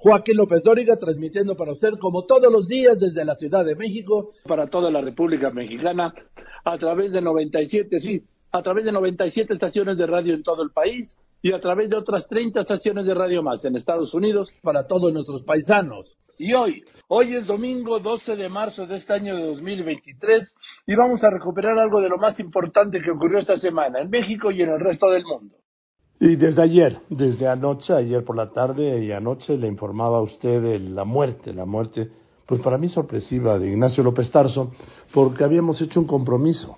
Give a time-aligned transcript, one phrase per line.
[0.00, 4.30] Joaquín López Dóriga, transmitiendo para usted como todos los días desde la Ciudad de México,
[4.46, 6.14] para toda la República Mexicana,
[6.64, 10.70] a través de 97, sí, a través de 97 estaciones de radio en todo el
[10.70, 14.86] país y a través de otras 30 estaciones de radio más en Estados Unidos para
[14.86, 16.16] todos nuestros paisanos.
[16.38, 20.54] Y hoy, hoy es domingo 12 de marzo de este año de 2023
[20.86, 24.52] y vamos a recuperar algo de lo más importante que ocurrió esta semana en México
[24.52, 25.56] y en el resto del mundo.
[26.20, 30.60] Y desde ayer, desde anoche, ayer por la tarde y anoche le informaba a usted
[30.60, 32.10] de la muerte, la muerte,
[32.44, 34.72] pues para mí sorpresiva, de Ignacio López Tarso,
[35.12, 36.76] porque habíamos hecho un compromiso.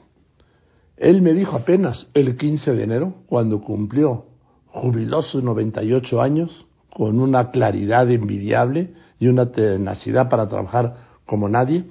[0.97, 4.27] Él me dijo apenas el 15 de enero, cuando cumplió
[4.67, 11.85] jubilosos 98 años, con una claridad envidiable y una tenacidad para trabajar como nadie,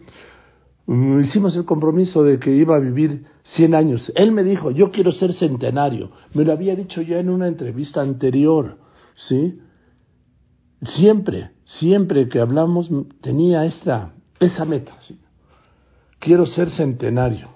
[0.85, 4.11] mm, hicimos el compromiso de que iba a vivir 100 años.
[4.15, 6.11] Él me dijo, yo quiero ser centenario.
[6.33, 8.77] Me lo había dicho ya en una entrevista anterior,
[9.15, 9.59] ¿sí?
[10.81, 12.89] Siempre, siempre que hablamos
[13.21, 15.19] tenía esta, esa meta, ¿sí?
[16.19, 17.49] Quiero ser centenario.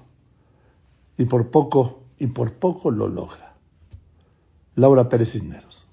[1.17, 3.53] Y por poco, y por poco lo logra.
[4.75, 5.87] Laura Pérez Cisneros.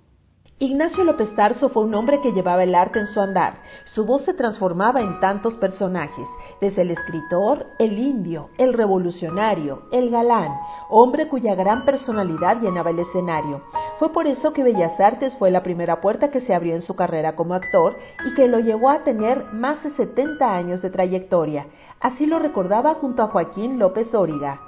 [0.59, 3.62] Ignacio López Tarso fue un hombre que llevaba el arte en su andar.
[3.84, 6.27] Su voz se transformaba en tantos personajes,
[6.61, 10.53] desde el escritor, el indio, el revolucionario, el galán,
[10.89, 13.62] hombre cuya gran personalidad llenaba el escenario.
[13.98, 16.94] Fue por eso que Bellas Artes fue la primera puerta que se abrió en su
[16.94, 21.66] carrera como actor y que lo llevó a tener más de 70 años de trayectoria.
[22.00, 24.61] Así lo recordaba junto a Joaquín López Óriga.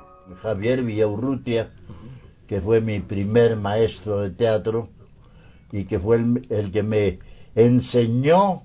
[0.43, 1.71] Javier Villaurrutia,
[2.47, 4.89] que fue mi primer maestro de teatro,
[5.73, 6.17] y que fue
[6.51, 7.19] el, que me
[7.55, 8.63] enseñó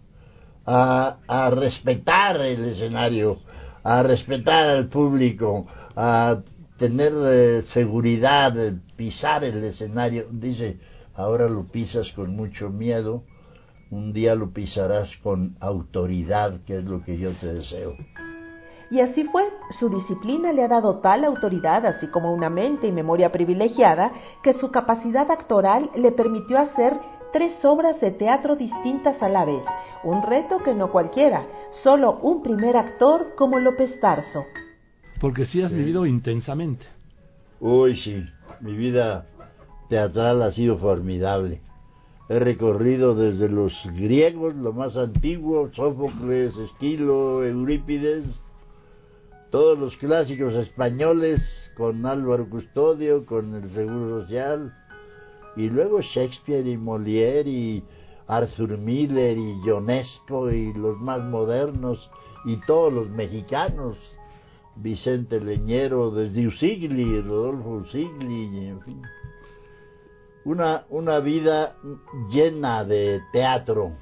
[0.67, 3.37] a, respetar el escenario,
[3.83, 6.39] a respetar al público, a
[6.77, 8.53] tener eh, seguridad,
[8.95, 10.25] pisar el escenario.
[10.29, 10.77] Dice,
[11.15, 13.23] ahora lo pisas con mucho miedo,
[13.89, 17.95] un día lo pisarás con autoridad, que es lo que yo te deseo.
[18.89, 19.43] Y así fue,
[19.79, 24.11] su disciplina le ha dado tal autoridad, así como una mente y memoria privilegiada,
[24.43, 26.97] que su capacidad actoral le permitió hacer
[27.37, 29.63] tres obras de teatro distintas a la vez,
[30.03, 31.45] un reto que no cualquiera,
[31.83, 34.43] solo un primer actor como López Tarso.
[35.21, 36.87] Porque sí has vivido intensamente.
[37.59, 38.25] Uy, sí,
[38.59, 39.27] mi vida
[39.87, 41.61] teatral ha sido formidable.
[42.27, 48.25] He recorrido desde los griegos, lo más antiguo, Sófocles, Esquilo, Eurípides,
[49.51, 54.73] todos los clásicos españoles con Álvaro Custodio, con el Seguro Social,
[55.57, 57.83] y luego Shakespeare y Molière y
[58.27, 62.09] Arthur Miller y Ionesco y los más modernos
[62.45, 63.97] y todos los mexicanos,
[64.75, 69.01] Vicente Leñero desde Usigli, Rodolfo Usigli, en fin.
[70.45, 71.75] Una, una vida
[72.29, 73.93] llena de teatro,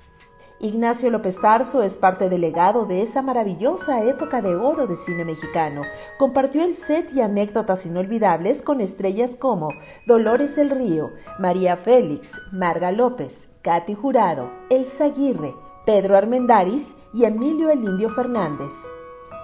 [0.65, 5.23] Ignacio López Tarso es parte del legado de esa maravillosa época de oro de cine
[5.23, 5.83] mexicano.
[6.17, 9.69] Compartió el set y anécdotas inolvidables con estrellas como
[10.07, 13.31] Dolores del Río, María Félix, Marga López,
[13.61, 15.53] Katy Jurado, Elsa Aguirre,
[15.85, 16.83] Pedro Armendáriz
[17.13, 18.71] y Emilio el Indio Fernández.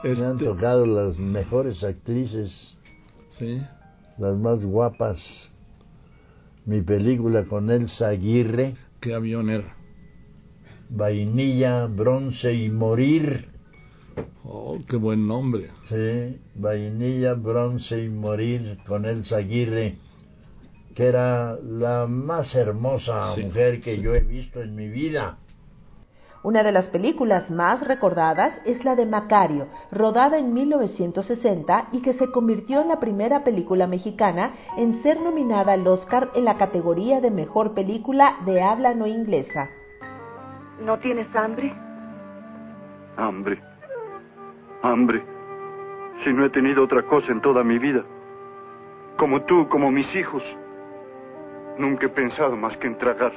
[0.03, 2.75] Me han este- tocado las mejores actrices,
[3.37, 3.61] ¿Sí?
[4.17, 5.19] las más guapas.
[6.65, 8.75] Mi película con Elsa Aguirre.
[8.99, 9.75] ¿Qué avión era?
[10.93, 13.47] Vainilla, Bronce y Morir.
[14.43, 15.67] Oh, qué buen nombre.
[15.87, 19.95] Sí, Vainilla, Bronce y Morir con Elsa Aguirre,
[20.93, 25.37] que era la más hermosa mujer que yo he visto en mi vida.
[26.43, 32.15] Una de las películas más recordadas es la de Macario, rodada en 1960 y que
[32.15, 37.21] se convirtió en la primera película mexicana en ser nominada al Oscar en la categoría
[37.21, 39.69] de Mejor Película de Habla No Inglesa.
[40.81, 41.71] ¿No tienes hambre?
[43.17, 43.61] Hambre.
[44.81, 45.23] Hambre.
[46.23, 48.03] Si no he tenido otra cosa en toda mi vida.
[49.17, 50.43] Como tú, como mis hijos.
[51.77, 53.31] Nunca he pensado más que en tragar.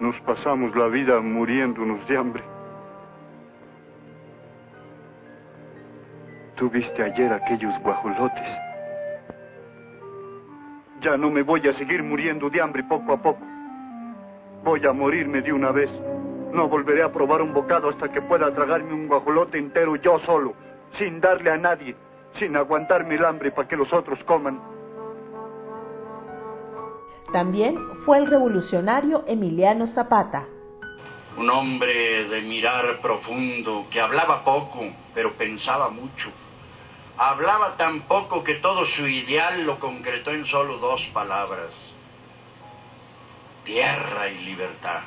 [0.00, 2.42] Nos pasamos la vida muriéndonos de hambre.
[6.56, 8.48] Tuviste ayer aquellos guajolotes.
[11.00, 13.40] Ya no me voy a seguir muriendo de hambre poco a poco.
[14.62, 15.90] Voy a morirme de una vez.
[16.52, 20.54] No volveré a probar un bocado hasta que pueda tragarme un guajolote entero yo solo,
[20.98, 21.96] sin darle a nadie,
[22.38, 24.60] sin aguantarme el hambre para que los otros coman.
[27.32, 30.44] También fue el revolucionario Emiliano Zapata.
[31.38, 34.80] Un hombre de mirar profundo, que hablaba poco,
[35.14, 36.28] pero pensaba mucho.
[37.16, 41.70] Hablaba tan poco que todo su ideal lo concretó en solo dos palabras.
[43.72, 44.98] Tierra y libertad.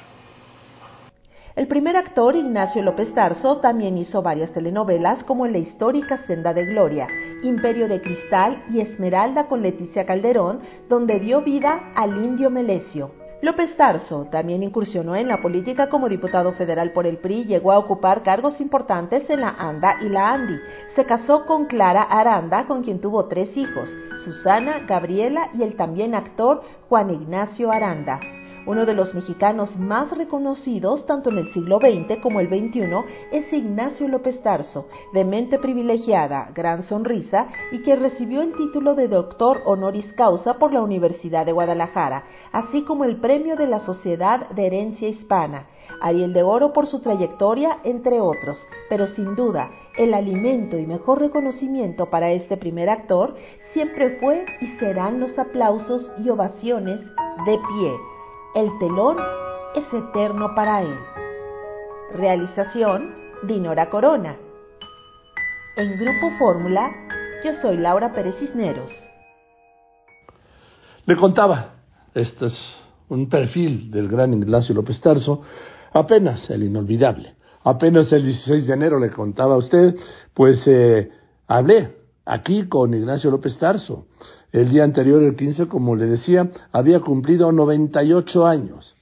[1.54, 6.68] El primer actor, Ignacio López Tarso, también hizo varias telenovelas como La histórica Senda de
[6.68, 7.10] Gloria,
[7.44, 13.12] Imperio de Cristal y Esmeralda con Leticia Calderón, donde dio vida al indio Melesio.
[13.42, 17.74] López Tarso también incursionó en la política como diputado federal por el PRI y llegó
[17.74, 20.58] a ocupar cargos importantes en la ANDA y la ANDI.
[20.96, 23.94] Se casó con Clara Aranda, con quien tuvo tres hijos,
[24.24, 28.22] Susana, Gabriela y el también actor Juan Ignacio Aranda.
[28.66, 32.84] Uno de los mexicanos más reconocidos tanto en el siglo XX como el XXI
[33.34, 39.10] es Ignacio López Tarso, de mente privilegiada, gran sonrisa y que recibió el título de
[39.10, 42.24] doctor honoris causa por la Universidad de Guadalajara,
[42.54, 45.68] así como el premio de la Sociedad de Herencia Hispana,
[46.00, 51.20] Ariel de Oro por su trayectoria, entre otros, pero sin duda el alimento y mejor
[51.20, 53.36] reconocimiento para este primer actor
[53.74, 57.02] siempre fue y serán los aplausos y ovaciones
[57.46, 58.13] de pie
[58.56, 59.18] el telón
[59.76, 60.96] es eterno para él.
[62.14, 64.36] Realización Dinora Corona.
[65.76, 66.92] En Grupo Fórmula,
[67.44, 68.92] yo soy Laura Pérez Cisneros.
[71.06, 71.74] Le contaba,
[72.14, 72.78] este es
[73.10, 75.42] un perfil del gran Ignacio López Tarso,
[75.92, 77.36] apenas el inolvidable.
[77.64, 79.96] Apenas el 16 de enero le contaba a usted,
[80.34, 81.10] pues eh,
[81.48, 81.96] hablé
[82.26, 84.06] aquí con Ignacio López Tarso.
[84.54, 88.96] El día anterior, el 15, como le decía, había cumplido 98 años.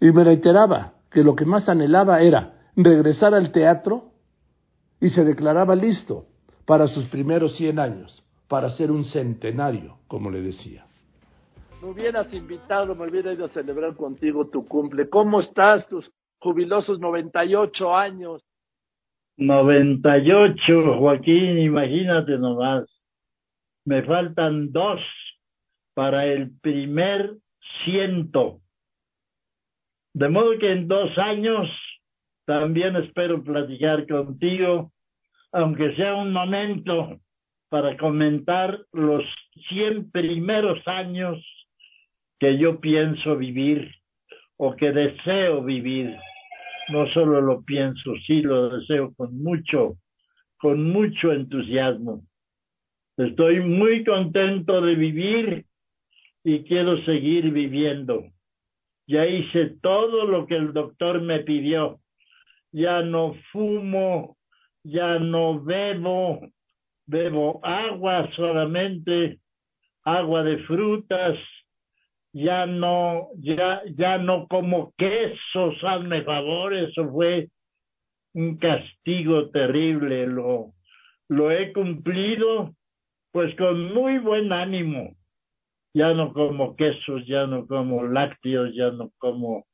[0.00, 4.12] Y me reiteraba que lo que más anhelaba era regresar al teatro
[5.02, 6.24] y se declaraba listo
[6.64, 10.86] para sus primeros 100 años, para ser un centenario, como le decía.
[11.82, 15.10] Me hubieras invitado, me hubiera ido a celebrar contigo tu cumple.
[15.10, 18.42] ¿Cómo estás, tus jubilosos 98 años?
[19.36, 22.93] 98, Joaquín, imagínate nomás
[23.84, 25.00] me faltan dos
[25.94, 27.36] para el primer
[27.84, 28.60] ciento.
[30.12, 31.68] De modo que en dos años
[32.46, 34.92] también espero platicar contigo,
[35.52, 37.18] aunque sea un momento
[37.68, 39.24] para comentar los
[39.68, 41.38] cien primeros años
[42.38, 43.90] que yo pienso vivir
[44.56, 46.16] o que deseo vivir.
[46.90, 49.94] No solo lo pienso, sí lo deseo con mucho,
[50.58, 52.22] con mucho entusiasmo.
[53.16, 55.64] Estoy muy contento de vivir
[56.42, 58.24] y quiero seguir viviendo.
[59.06, 62.00] Ya hice todo lo que el doctor me pidió.
[62.72, 64.36] Ya no fumo,
[64.82, 66.40] ya no bebo,
[67.06, 69.38] bebo agua solamente,
[70.02, 71.38] agua de frutas,
[72.32, 77.48] ya no, ya, ya no como quesos, hazme favor, eso fue
[78.32, 80.72] un castigo terrible, lo,
[81.28, 82.74] lo he cumplido
[83.34, 85.16] pues con muy buen ánimo.
[85.92, 89.66] Ya no como quesos, ya no como lácteos, ya no como,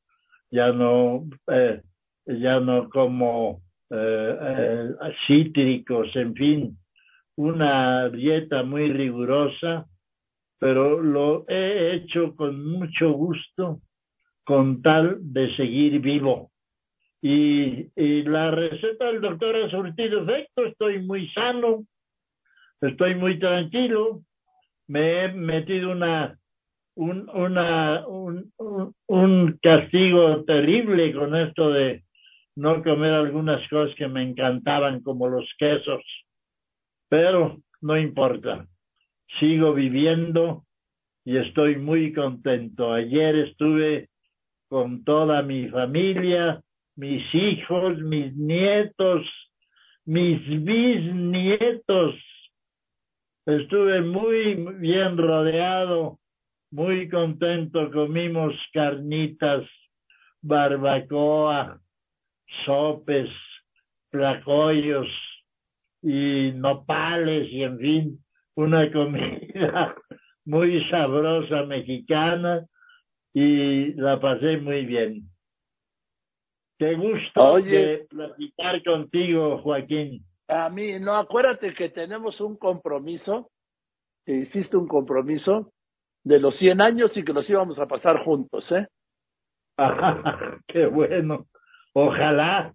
[0.50, 1.82] ya no, eh,
[2.24, 3.60] ya no como
[3.90, 4.88] eh, eh,
[5.26, 6.78] cítricos, en fin,
[7.36, 9.84] una dieta muy rigurosa,
[10.58, 13.82] pero lo he hecho con mucho gusto,
[14.42, 16.50] con tal de seguir vivo.
[17.20, 21.84] Y, y la receta del doctor ha surtido efecto, estoy muy sano,
[22.80, 24.20] estoy muy tranquilo,
[24.88, 26.38] me he metido una,
[26.96, 28.52] un, una, un,
[29.06, 32.02] un, castigo terrible con esto de
[32.56, 36.02] no comer algunas cosas que me encantaban como los quesos,
[37.08, 38.66] pero no importa,
[39.38, 40.64] sigo viviendo
[41.24, 42.92] y estoy muy contento.
[42.92, 44.08] Ayer estuve
[44.68, 46.60] con toda mi familia,
[46.96, 49.26] mis hijos, mis nietos,
[50.04, 52.14] mis bisnietos,
[53.50, 56.20] Estuve muy bien rodeado,
[56.70, 59.64] muy contento, comimos carnitas,
[60.40, 61.80] barbacoa,
[62.64, 63.28] sopes,
[64.10, 65.08] placoyos
[66.00, 69.96] y nopales y en fin, una comida
[70.44, 72.64] muy sabrosa mexicana
[73.34, 75.24] y la pasé muy bien.
[76.78, 80.24] Qué gusto de platicar contigo, Joaquín.
[80.50, 83.50] A mí, no, acuérdate que tenemos un compromiso,
[84.26, 85.72] que hiciste un compromiso
[86.24, 88.88] de los 100 años y que los íbamos a pasar juntos, ¿eh?
[90.66, 91.46] qué bueno.
[91.92, 92.74] Ojalá,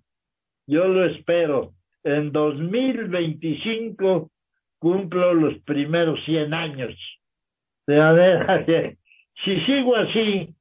[0.66, 1.74] yo lo espero.
[2.04, 4.32] En 2025
[4.80, 6.96] cumplo los primeros 100 años.
[7.88, 8.98] De manera que
[9.44, 10.56] si sigo así,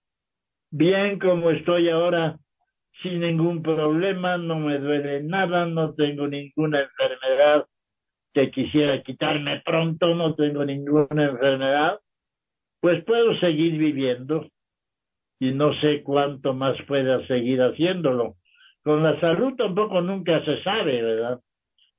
[0.73, 2.39] bien como estoy ahora,
[3.03, 7.67] sin ningún problema, no me duele nada, no tengo ninguna enfermedad
[8.33, 12.01] que quisiera quitarme pronto, no tengo ninguna enfermedad,
[12.81, 14.49] pues puedo seguir viviendo
[15.41, 18.37] y no sé cuánto más pueda seguir haciéndolo.
[18.83, 21.41] Con la salud tampoco nunca se sabe, ¿verdad?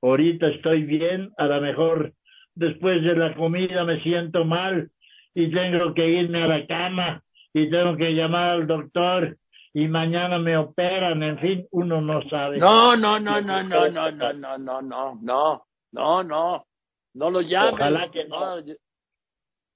[0.02, 2.12] Ahorita estoy bien, a lo mejor
[2.54, 4.90] después de la comida me siento mal
[5.34, 7.22] y tengo que irme a la cama
[7.52, 9.36] y tengo que llamar al doctor
[9.76, 12.56] y mañana me operan, en fin, uno no sabe.
[12.56, 16.66] No, no, no, no, no, no, no, no, no, no, no, no, no,
[17.12, 17.74] no lo llames.
[17.74, 18.56] Ojalá que no.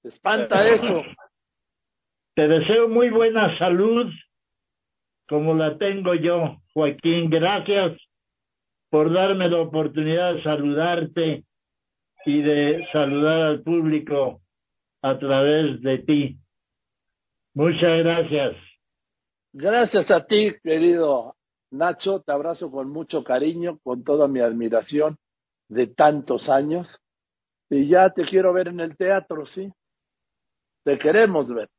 [0.03, 1.03] Espanta eso.
[2.35, 4.11] Te deseo muy buena salud,
[5.29, 7.29] como la tengo yo, Joaquín.
[7.29, 7.95] Gracias
[8.89, 11.43] por darme la oportunidad de saludarte
[12.25, 14.41] y de saludar al público
[15.03, 16.37] a través de ti.
[17.53, 18.70] Muchas gracias.
[19.53, 21.35] Gracias a ti, querido
[21.71, 22.21] Nacho.
[22.21, 25.17] Te abrazo con mucho cariño, con toda mi admiración
[25.67, 26.97] de tantos años.
[27.69, 29.71] Y ya te quiero ver en el teatro, ¿sí?
[30.83, 31.69] Te queremos ver.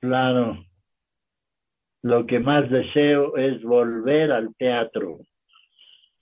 [0.00, 0.64] Claro.
[2.02, 5.18] Lo que más deseo es volver al teatro.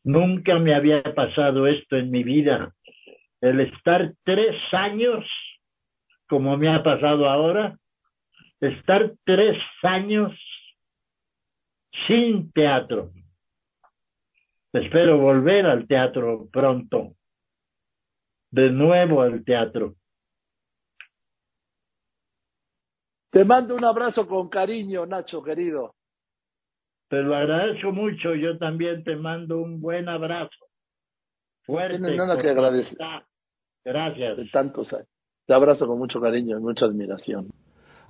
[0.05, 2.75] Nunca me había pasado esto en mi vida.
[3.41, 5.25] El estar tres años,
[6.29, 7.79] como me ha pasado ahora,
[8.61, 10.33] estar tres años
[12.07, 13.11] sin teatro.
[14.73, 17.15] Espero volver al teatro pronto,
[18.51, 19.95] de nuevo al teatro.
[23.31, 25.95] Te mando un abrazo con cariño, Nacho, querido.
[27.09, 28.35] Te lo agradezco mucho.
[28.35, 30.67] Yo también te mando un buen abrazo.
[31.63, 31.99] Fuerte.
[31.99, 32.99] Tienes nada que agradecer.
[33.85, 34.37] Gracias.
[34.37, 35.09] De tantos años.
[35.47, 37.49] Te abrazo con mucho cariño y mucha admiración.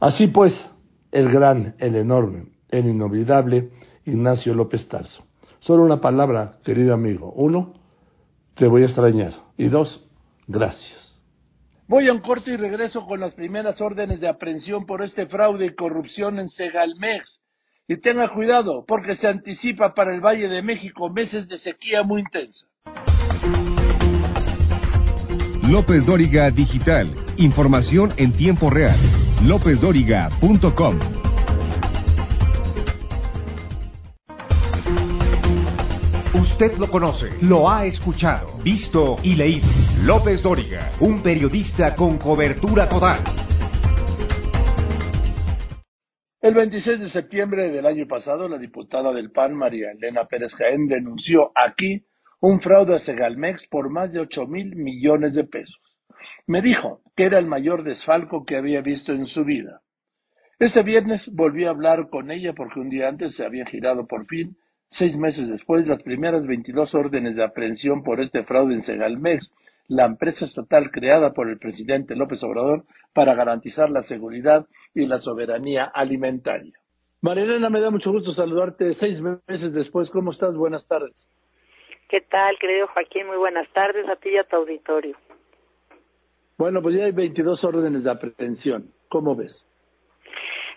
[0.01, 0.67] Así pues,
[1.13, 3.69] el gran, el enorme, el inolvidable
[4.07, 5.25] Ignacio López Tarso.
[5.59, 7.33] Solo una palabra, querido amigo.
[7.37, 7.75] Uno,
[8.55, 9.33] te voy a extrañar.
[9.59, 10.03] Y dos,
[10.49, 11.21] gracias.
[11.87, 15.67] Voy a un corto y regreso con las primeras órdenes de aprehensión por este fraude
[15.67, 17.39] y corrupción en Segalmex.
[17.87, 22.21] Y tenga cuidado, porque se anticipa para el Valle de México meses de sequía muy
[22.21, 22.67] intensa.
[25.69, 27.13] López Dóriga Digital.
[27.37, 29.20] Información en tiempo real.
[29.43, 30.99] LópezDóriga.com.
[36.35, 39.67] Usted lo conoce, lo ha escuchado, visto y leído.
[40.03, 43.25] López Dóriga, un periodista con cobertura total.
[46.43, 50.87] El 26 de septiembre del año pasado, la diputada del PAN, María Elena Pérez Jaén,
[50.87, 52.05] denunció aquí
[52.41, 55.90] un fraude a Segalmex por más de 8 mil millones de pesos.
[56.47, 59.81] Me dijo que era el mayor desfalco que había visto en su vida.
[60.59, 64.27] Este viernes volví a hablar con ella porque un día antes se había girado por
[64.27, 64.57] fin
[64.93, 69.49] Seis meses después, las primeras 22 órdenes de aprehensión por este fraude en Segalmex,
[69.87, 72.85] la empresa estatal creada por el presidente López Obrador
[73.15, 76.73] para garantizar la seguridad y la soberanía alimentaria.
[77.23, 80.11] Marilena, me da mucho gusto saludarte seis meses después.
[80.11, 80.57] ¿Cómo estás?
[80.57, 81.15] Buenas tardes.
[82.09, 83.29] ¿Qué tal, querido Joaquín?
[83.29, 85.17] Muy buenas tardes a ti y a tu auditorio.
[86.61, 88.93] Bueno, pues ya hay 22 órdenes de aprehensión.
[89.09, 89.67] ¿Cómo ves?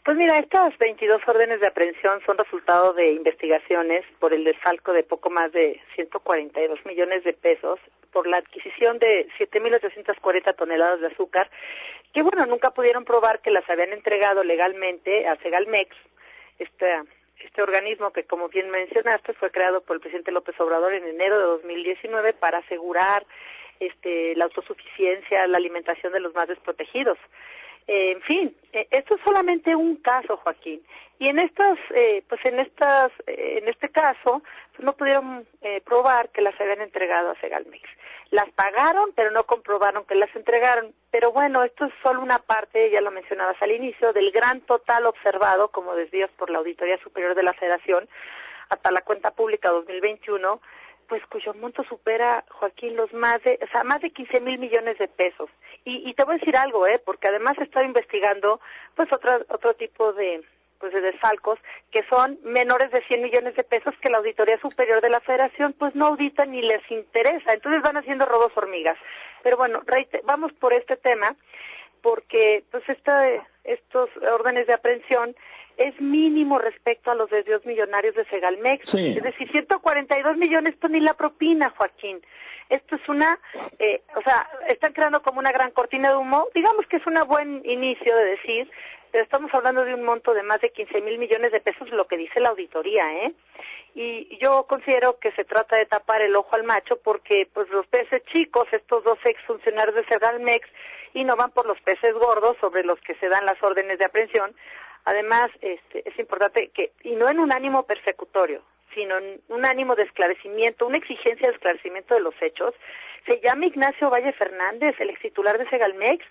[0.05, 5.03] Pues mira, estas 22 órdenes de aprehensión son resultado de investigaciones por el desfalco de
[5.03, 7.81] poco más de 142 millones de pesos
[8.13, 11.49] por la adquisición de 7.840 toneladas de azúcar,
[12.13, 15.93] que bueno, nunca pudieron probar que las habían entregado legalmente a Segalmex,
[16.59, 16.87] este,
[17.43, 21.37] este organismo que como bien mencionaste fue creado por el presidente López Obrador en enero
[21.39, 23.25] de 2019 para asegurar
[23.87, 27.17] este, la autosuficiencia, la alimentación de los más desprotegidos
[27.87, 30.81] en fin, e, esto es solamente un caso, Joaquín.
[31.19, 35.81] Y en estas, eh, pues en estas, eh, en este caso, pues no pudieron eh,
[35.81, 37.87] probar que las habían entregado a Segalmix.
[38.31, 40.93] Las pagaron, pero no comprobaron que las entregaron.
[41.11, 45.05] Pero bueno, esto es solo una parte, ya lo mencionabas al inicio, del gran total
[45.05, 48.07] observado como desvíos por la Auditoría Superior de la Federación
[48.69, 50.59] hasta la cuenta pública 2021
[51.13, 54.97] pues cuyo monto supera, Joaquín, los más de, o sea, más de 15 mil millones
[54.97, 55.47] de pesos.
[55.85, 56.99] Y, y te voy a decir algo, ¿eh?
[57.05, 58.59] Porque además he estado investigando,
[58.95, 60.43] pues, otro, otro tipo de,
[60.79, 61.59] pues, de desfalcos
[61.91, 65.73] que son menores de 100 millones de pesos que la Auditoría Superior de la Federación,
[65.73, 67.53] pues, no audita ni les interesa.
[67.53, 68.97] Entonces van haciendo robos hormigas.
[69.43, 69.83] Pero bueno,
[70.23, 71.35] vamos por este tema,
[72.01, 73.23] porque, pues, esta,
[73.63, 75.35] estos órdenes de aprehensión
[75.77, 78.93] es mínimo respecto a los desvíos millonarios de Segalmex.
[78.93, 82.21] Es decir, 142 millones, esto ni la propina, Joaquín.
[82.69, 83.39] Esto es una,
[83.79, 86.47] eh, o sea, están creando como una gran cortina de humo.
[86.53, 88.71] Digamos que es un buen inicio de decir,
[89.11, 92.07] pero estamos hablando de un monto de más de 15 mil millones de pesos, lo
[92.07, 93.33] que dice la auditoría, ¿eh?
[93.95, 97.85] Y yo considero que se trata de tapar el ojo al macho porque, pues, los
[97.87, 100.67] peces chicos, estos dos exfuncionarios de Segalmex,
[101.13, 104.05] y no van por los peces gordos sobre los que se dan las órdenes de
[104.05, 104.55] aprehensión.
[105.05, 109.95] Además, este, es importante que, y no en un ánimo persecutorio, sino en un ánimo
[109.95, 112.73] de esclarecimiento, una exigencia de esclarecimiento de los hechos.
[113.25, 116.25] Se llama Ignacio Valle Fernández, el ex titular de Segalmex,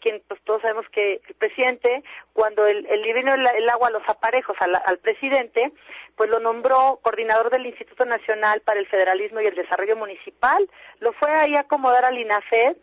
[0.00, 2.02] quien pues todos sabemos que el presidente,
[2.32, 5.72] cuando el, el vino el, agua a los aparejos al, presidente,
[6.16, 10.68] pues lo nombró coordinador del Instituto Nacional para el Federalismo y el Desarrollo Municipal,
[11.00, 12.76] lo fue ahí a acomodar al INAFED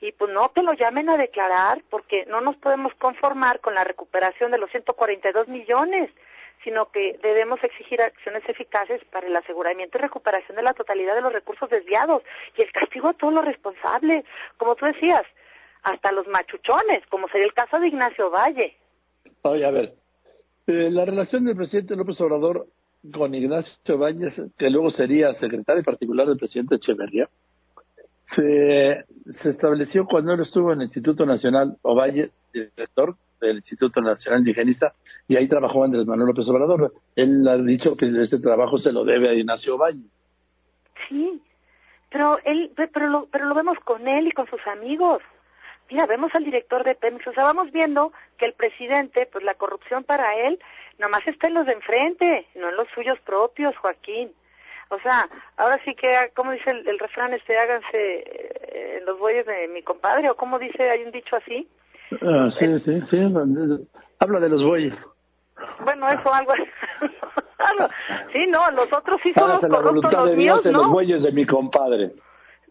[0.00, 3.84] y pues no que lo llamen a declarar porque no nos podemos conformar con la
[3.84, 6.10] recuperación de los 142 millones
[6.64, 11.22] sino que debemos exigir acciones eficaces para el aseguramiento y recuperación de la totalidad de
[11.22, 12.22] los recursos desviados
[12.56, 14.24] y el castigo a todos los responsables,
[14.58, 15.22] como tú decías,
[15.82, 18.76] hasta los machuchones, como sería el caso de Ignacio Valle.
[19.42, 19.94] Oye, a ver,
[20.66, 22.66] eh, la relación del presidente López Obrador
[23.12, 24.28] con Ignacio Valle,
[24.58, 27.28] que luego sería secretario particular del presidente Echeverría,
[28.34, 29.04] se,
[29.48, 34.92] estableció cuando él estuvo en el Instituto Nacional Ovalle, director del Instituto Nacional Indigenista,
[35.26, 36.92] y ahí trabajó Andrés Manuel López Obrador.
[37.16, 40.04] Él ha dicho que ese trabajo se lo debe a Ignacio Valle.
[41.08, 41.42] Sí,
[42.10, 45.22] pero él, pero lo, pero lo vemos con él y con sus amigos.
[45.90, 49.54] Mira, vemos al director de Pemex, o sea, vamos viendo que el presidente, pues la
[49.54, 50.60] corrupción para él,
[50.98, 54.30] nomás está en los de enfrente, no en los suyos propios, Joaquín.
[54.90, 59.68] O sea, ahora sí que, como dice el, refrán, este, háganse eh, los bueyes de
[59.68, 61.68] mi compadre, o como dice, hay un dicho así.
[62.22, 63.34] Ah, sí, sí, sí,
[64.18, 65.00] habla de los bueyes.
[65.84, 66.52] Bueno, eso algo
[68.32, 70.72] Sí, no, los otros sí son los corruptos, los míos, ¿no?
[70.72, 72.10] los bueyes de mi compadre.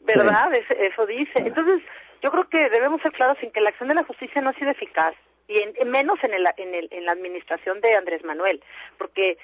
[0.01, 0.51] ¿Verdad?
[0.53, 1.39] Eso dice.
[1.39, 1.81] Entonces,
[2.21, 4.53] yo creo que debemos ser claros en que la acción de la justicia no ha
[4.53, 5.13] sido eficaz
[5.47, 8.61] y en, menos en, el, en, el, en la administración de Andrés Manuel,
[8.97, 9.37] porque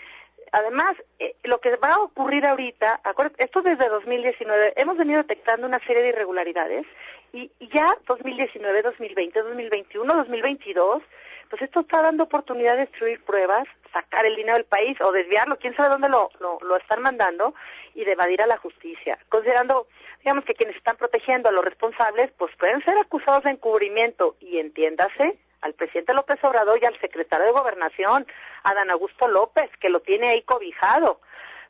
[0.55, 3.01] además, eh, lo que va a ocurrir ahorita,
[3.37, 6.85] esto desde 2019, hemos venido detectando una serie de irregularidades
[7.33, 11.03] y, ya 2019, 2020, 2021, 2022,
[11.49, 15.57] pues esto está dando oportunidad de destruir pruebas, sacar el dinero del país o desviarlo,
[15.57, 17.53] quién sabe dónde lo, lo, lo están mandando
[17.93, 19.87] y de evadir a la justicia, considerando,
[20.23, 24.59] digamos que quienes están protegiendo a los responsables, pues pueden ser acusados de encubrimiento y
[24.59, 28.25] entiéndase, al presidente López Obrador y al secretario de Gobernación,
[28.63, 31.19] Adán Augusto López, que lo tiene ahí cobijado.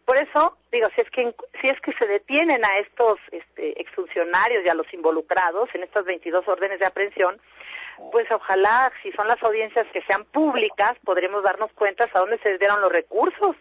[0.06, 4.64] Por eso, digo, si es que, si es que se detienen a estos este, exfuncionarios
[4.64, 7.40] y a los involucrados en estas 22 órdenes de aprehensión,
[8.12, 12.58] pues ojalá, si son las audiencias que sean públicas, podremos darnos cuenta a dónde se
[12.58, 13.56] dieron los recursos.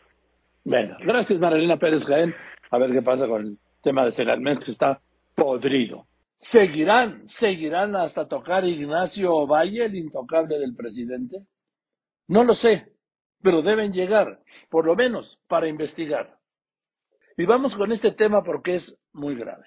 [0.64, 2.34] Bueno, gracias Marilena Pérez Jaén.
[2.70, 5.00] A ver qué pasa con el tema de Segalmex, que está
[5.34, 6.06] podrido.
[6.50, 11.46] ¿Seguirán, seguirán hasta tocar Ignacio Valle, el intocable del presidente?
[12.28, 12.92] No lo sé,
[13.42, 16.36] pero deben llegar, por lo menos, para investigar.
[17.36, 19.64] Y vamos con este tema porque es muy grave.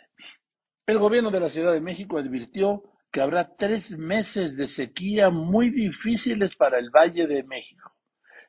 [0.86, 5.70] El gobierno de la Ciudad de México advirtió que habrá tres meses de sequía muy
[5.70, 7.92] difíciles para el Valle de México.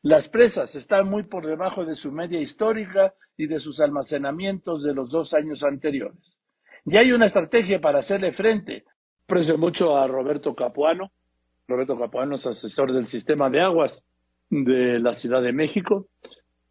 [0.03, 4.95] Las presas están muy por debajo de su media histórica y de sus almacenamientos de
[4.95, 6.38] los dos años anteriores.
[6.91, 8.85] Ya hay una estrategia para hacerle frente.
[9.25, 11.11] Aprecio mucho a Roberto Capuano.
[11.67, 14.03] Roberto Capuano es asesor del sistema de aguas
[14.49, 16.07] de la Ciudad de México.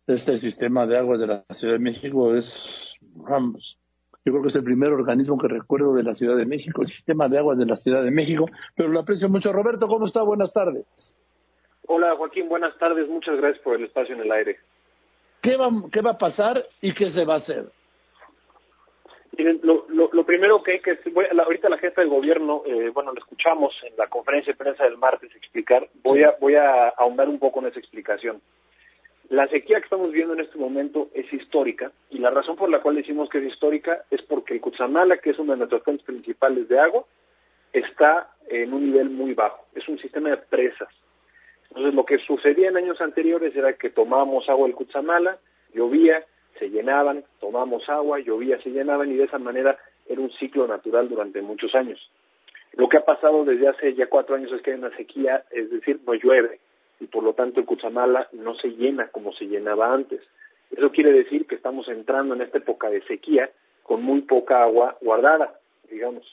[0.08, 3.78] Este sistema de aguas de la Ciudad de México es, vamos,
[4.26, 6.88] yo creo que es el primer organismo que recuerdo de la Ciudad de México, el
[6.88, 9.54] sistema de aguas de la Ciudad de México, pero lo aprecio mucho.
[9.54, 10.24] Roberto, ¿cómo está?
[10.24, 10.86] Buenas tardes.
[11.86, 14.58] Hola Joaquín, buenas tardes, muchas gracias por el espacio en el aire.
[15.42, 17.72] ¿Qué va, qué va a pasar y qué se va a hacer?
[19.36, 20.98] Miren, lo, lo, primero que hay que
[21.38, 24.98] ahorita la jefa del gobierno, eh, bueno, lo escuchamos en la conferencia de prensa del
[24.98, 28.42] martes explicar, voy a, voy a ahondar un poco en esa explicación.
[29.30, 32.82] La sequía que estamos viendo en este momento es histórica y la razón por la
[32.82, 36.06] cual decimos que es histórica es porque el Cutzamala, que es uno de nuestros fuentes
[36.06, 37.04] principales de agua,
[37.74, 39.66] está en un nivel muy bajo.
[39.76, 40.90] Es un sistema de presas.
[41.70, 45.38] Entonces, lo que sucedía en años anteriores era que tomábamos agua del Cutzamala,
[45.74, 46.24] llovía,
[46.58, 51.10] se llenaban, tomamos agua, llovía, se llenaban y de esa manera era un ciclo natural
[51.10, 52.00] durante muchos años.
[52.74, 55.70] Lo que ha pasado desde hace ya cuatro años es que hay una sequía, es
[55.70, 56.60] decir, no llueve
[57.00, 60.22] y por lo tanto el Cuchamala no se llena como se llenaba antes.
[60.72, 63.50] Eso quiere decir que estamos entrando en esta época de sequía
[63.84, 66.26] con muy poca agua guardada, digamos.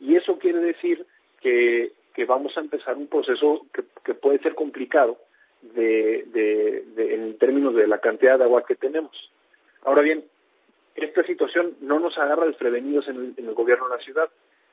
[0.00, 1.06] Y eso quiere decir
[1.40, 5.18] que que vamos a empezar un proceso que, que puede ser complicado
[5.62, 9.12] de, de, de, en términos de la cantidad de agua que tenemos.
[9.84, 10.24] Ahora bien,
[10.94, 14.28] esta situación no nos agarra desprevenidos en el, en el gobierno de la ciudad.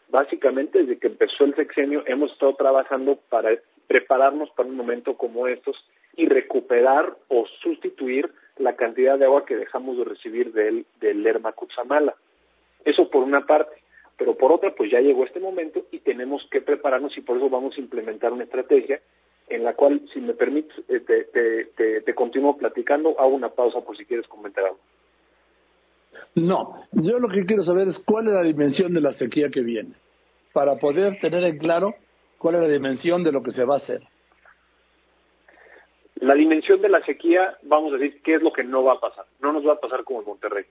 [0.09, 3.51] Básicamente, desde que empezó el sexenio, hemos estado trabajando para
[3.87, 5.75] prepararnos para un momento como estos
[6.15, 11.53] y recuperar o sustituir la cantidad de agua que dejamos de recibir del, del Lerma
[11.53, 12.15] Cutzamala.
[12.85, 13.75] Eso por una parte,
[14.17, 17.49] pero por otra, pues ya llegó este momento y tenemos que prepararnos y por eso
[17.49, 18.99] vamos a implementar una estrategia
[19.47, 23.49] en la cual, si me permites, eh, te, te, te, te continúo platicando, hago una
[23.49, 24.79] pausa por si quieres comentar algo.
[26.35, 29.61] No, yo lo que quiero saber es cuál es la dimensión de la sequía que
[29.61, 29.93] viene,
[30.53, 31.95] para poder tener en claro
[32.37, 34.01] cuál es la dimensión de lo que se va a hacer.
[36.15, 38.99] La dimensión de la sequía, vamos a decir, ¿qué es lo que no va a
[38.99, 39.25] pasar?
[39.41, 40.65] No nos va a pasar como en Monterrey.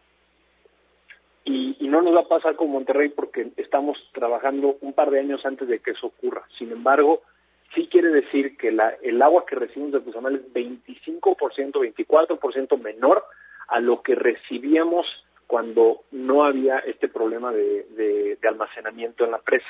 [1.44, 5.20] Y, y no nos va a pasar como Monterrey porque estamos trabajando un par de
[5.20, 6.42] años antes de que eso ocurra.
[6.58, 7.22] Sin embargo,
[7.74, 11.22] sí quiere decir que la, el agua que recibimos de Cuzamal es 25%,
[11.72, 13.24] 24% menor
[13.68, 15.06] a lo que recibíamos
[15.48, 19.66] cuando no había este problema de, de, almacenamiento en la presa.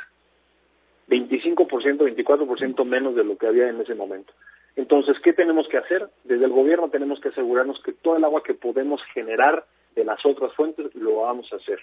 [1.08, 4.32] 25%, 24% menos de lo que había en ese momento.
[4.74, 6.08] Entonces, ¿qué tenemos que hacer?
[6.24, 9.64] Desde el gobierno tenemos que asegurarnos que todo el agua que podemos generar
[9.94, 11.78] de las otras fuentes lo vamos a hacer.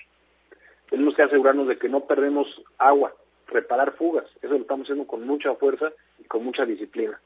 [0.90, 3.14] Tenemos que asegurarnos de que no perdemos agua,
[3.48, 4.26] reparar fugas.
[4.42, 7.18] Eso lo estamos haciendo con mucha fuerza y con mucha disciplina.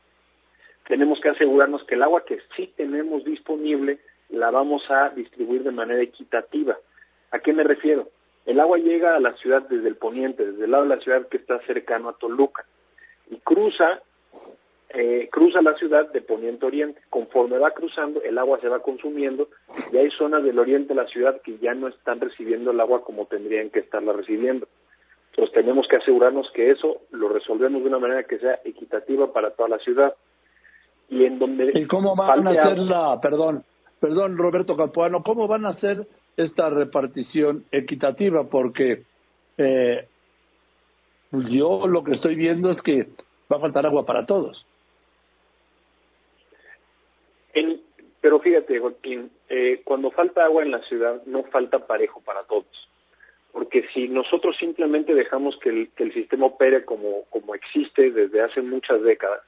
[0.88, 5.72] Tenemos que asegurarnos que el agua que sí tenemos disponible la vamos a distribuir de
[5.72, 6.78] manera equitativa.
[7.32, 8.10] ¿A qué me refiero?
[8.46, 11.28] El agua llega a la ciudad desde el poniente, desde el lado de la ciudad
[11.28, 12.66] que está cercano a Toluca,
[13.30, 14.02] y cruza,
[14.90, 17.02] eh, cruza la ciudad de poniente a oriente.
[17.10, 19.50] Conforme va cruzando, el agua se va consumiendo
[19.92, 23.04] y hay zonas del oriente de la ciudad que ya no están recibiendo el agua
[23.04, 24.68] como tendrían que estarla recibiendo.
[25.32, 29.52] Entonces tenemos que asegurarnos que eso lo resolvemos de una manera que sea equitativa para
[29.52, 30.16] toda la ciudad.
[31.08, 33.64] Y en donde ¿Y cómo van a hacer la, perdón,
[34.00, 36.08] perdón Roberto Capuano, cómo van a hacer
[36.38, 38.50] esta repartición equitativa?
[38.50, 39.04] Porque
[39.58, 40.08] eh,
[41.32, 43.08] yo lo que estoy viendo es que
[43.52, 44.66] va a faltar agua para todos.
[48.22, 52.90] Pero fíjate, Joaquín, eh, cuando falta agua en la ciudad, no falta parejo para todos.
[53.52, 58.42] Porque si nosotros simplemente dejamos que el, que el sistema opere como, como existe desde
[58.42, 59.42] hace muchas décadas,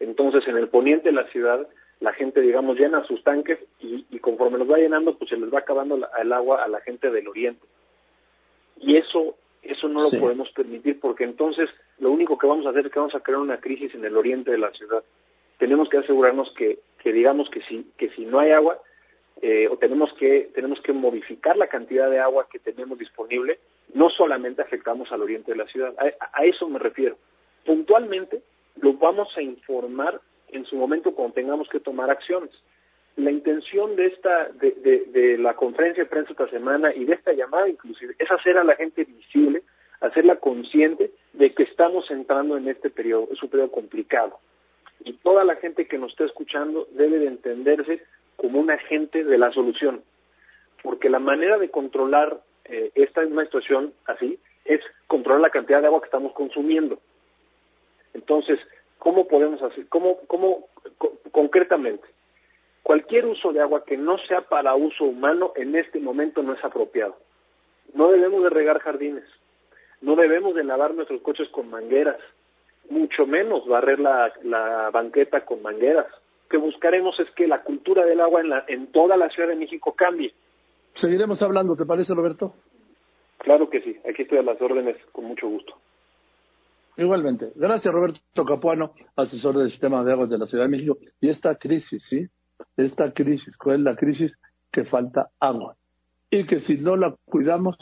[0.00, 1.66] entonces en el poniente de la ciudad
[2.00, 5.52] la gente, digamos, llena sus tanques y, y conforme los va llenando, pues se les
[5.52, 7.66] va acabando la, el agua a la gente del oriente.
[8.80, 10.18] Y eso eso no lo sí.
[10.18, 13.40] podemos permitir porque entonces lo único que vamos a hacer es que vamos a crear
[13.40, 15.02] una crisis en el oriente de la ciudad.
[15.58, 18.80] Tenemos que asegurarnos que, que digamos que si que si no hay agua
[19.42, 23.58] eh, o tenemos que tenemos que modificar la cantidad de agua que tenemos disponible,
[23.94, 25.94] no solamente afectamos al oriente de la ciudad.
[25.98, 27.18] A, a eso me refiero.
[27.64, 28.42] Puntualmente
[28.80, 30.20] lo vamos a informar
[30.52, 32.50] en su momento cuando tengamos que tomar acciones.
[33.16, 37.14] La intención de esta, de, de, de, la conferencia de prensa esta semana y de
[37.14, 39.62] esta llamada inclusive es hacer a la gente visible,
[40.00, 44.38] hacerla consciente de que estamos entrando en este periodo, es un periodo complicado.
[45.04, 48.02] Y toda la gente que nos está escuchando debe de entenderse
[48.36, 50.02] como un agente de la solución.
[50.82, 55.86] Porque la manera de controlar eh, esta misma situación así es controlar la cantidad de
[55.86, 57.00] agua que estamos consumiendo.
[58.14, 58.58] Entonces,
[58.98, 59.88] ¿Cómo podemos hacer?
[59.88, 60.66] ¿Cómo, cómo
[60.98, 62.06] co concretamente?
[62.82, 66.64] Cualquier uso de agua que no sea para uso humano en este momento no es
[66.64, 67.16] apropiado.
[67.94, 69.24] No debemos de regar jardines,
[70.00, 72.18] no debemos de lavar nuestros coches con mangueras,
[72.90, 76.06] mucho menos barrer la, la banqueta con mangueras.
[76.10, 79.50] Lo que buscaremos es que la cultura del agua en, la, en toda la Ciudad
[79.50, 80.32] de México cambie.
[80.94, 82.54] Seguiremos hablando, ¿te parece, Roberto?
[83.38, 85.74] Claro que sí, aquí estoy a las órdenes con mucho gusto.
[86.98, 87.52] Igualmente.
[87.54, 90.98] Gracias, Roberto Capuano, asesor del sistema de aguas de la Ciudad de México.
[91.20, 92.26] Y esta crisis, ¿sí?
[92.76, 94.36] Esta crisis, ¿cuál es la crisis?
[94.72, 95.76] Que falta agua.
[96.28, 97.76] Y que si no la cuidamos,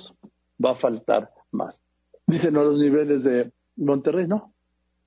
[0.62, 1.82] va a faltar más.
[2.26, 4.52] Dicen a los niveles de Monterrey, no.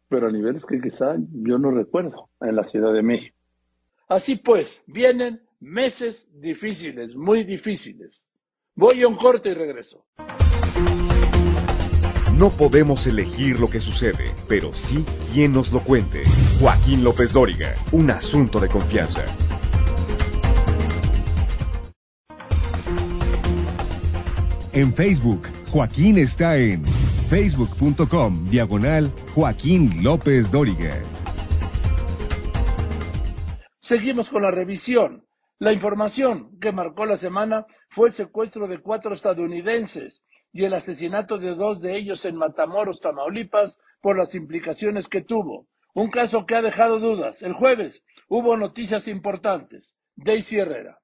[0.09, 3.37] Pero a niveles que quizá yo no recuerdo en la Ciudad de México.
[4.07, 8.19] Así pues, vienen meses difíciles, muy difíciles.
[8.73, 10.03] Voy a un corte y regreso.
[12.39, 16.23] No podemos elegir lo que sucede, pero sí quién nos lo cuente.
[16.61, 19.25] Joaquín López Dóriga, un asunto de confianza.
[24.71, 26.85] En Facebook, Joaquín está en
[27.29, 31.01] facebook.com diagonal Joaquín López Dóriga.
[33.81, 35.25] Seguimos con la revisión.
[35.57, 40.21] La información que marcó la semana fue el secuestro de cuatro estadounidenses
[40.51, 45.67] y el asesinato de dos de ellos en Matamoros, Tamaulipas, por las implicaciones que tuvo.
[45.93, 47.41] Un caso que ha dejado dudas.
[47.41, 49.95] El jueves hubo noticias importantes.
[50.15, 50.99] Daisy Herrera.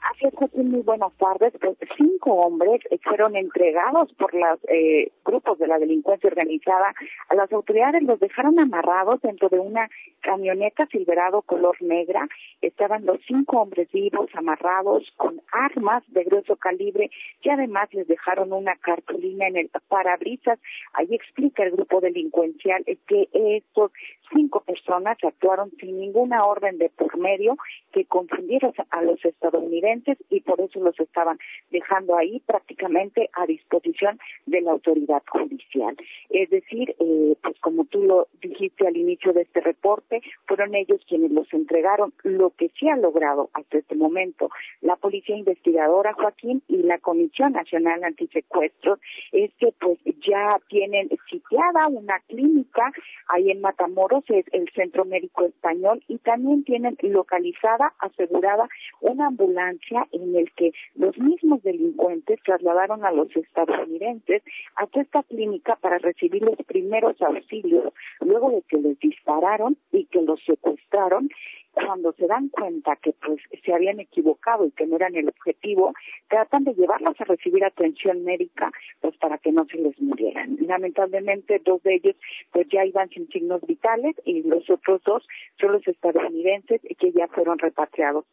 [0.00, 1.52] Así es, muy buenas tardes.
[1.60, 6.94] Pues cinco hombres fueron entregados por los eh, grupos de la delincuencia organizada
[7.28, 8.02] a las autoridades.
[8.02, 9.88] Los dejaron amarrados dentro de una
[10.20, 12.28] camioneta Silverado color negra.
[12.62, 17.10] Estaban los cinco hombres vivos amarrados con armas de grueso calibre
[17.42, 20.58] y además les dejaron una cartulina en el parabrisas.
[20.92, 23.90] Ahí explica el grupo delincuencial que estos
[24.32, 27.56] cinco personas actuaron sin ninguna orden de por medio
[27.92, 29.87] que confundieron a los estadounidenses
[30.30, 31.38] y por eso los estaban
[31.70, 35.96] dejando ahí prácticamente a disposición de la autoridad judicial.
[36.30, 41.00] Es decir, eh, pues como tú lo dijiste al inicio de este reporte, fueron ellos
[41.08, 42.12] quienes los entregaron.
[42.22, 47.52] Lo que sí ha logrado hasta este momento la Policía Investigadora Joaquín y la Comisión
[47.52, 48.98] Nacional Antisecuestros
[49.32, 52.92] es que pues ya tienen sitiada una clínica
[53.28, 58.68] ahí en Matamoros es el Centro Médico Español y también tienen localizada, asegurada,
[59.00, 59.77] una ambulancia
[60.12, 64.42] en el que los mismos delincuentes trasladaron a los estadounidenses
[64.76, 70.22] hasta esta clínica para recibir los primeros auxilios luego de que les dispararon y que
[70.22, 71.28] los secuestraron
[71.72, 75.94] cuando se dan cuenta que pues se habían equivocado y que no eran el objetivo,
[76.28, 80.56] tratan de llevarlos a recibir atención médica pues para que no se les murieran.
[80.60, 82.16] Lamentablemente dos de ellos
[82.52, 85.26] pues ya iban sin signos vitales y los otros dos
[85.60, 88.24] son los estadounidenses que ya fueron repatriados.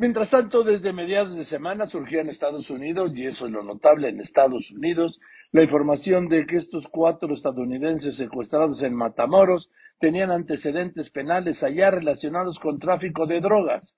[0.00, 4.08] Mientras tanto, desde mediados de semana surgió en Estados Unidos, y eso es lo notable
[4.08, 5.20] en Estados Unidos,
[5.52, 12.58] la información de que estos cuatro estadounidenses secuestrados en Matamoros tenían antecedentes penales allá relacionados
[12.60, 13.94] con tráfico de drogas.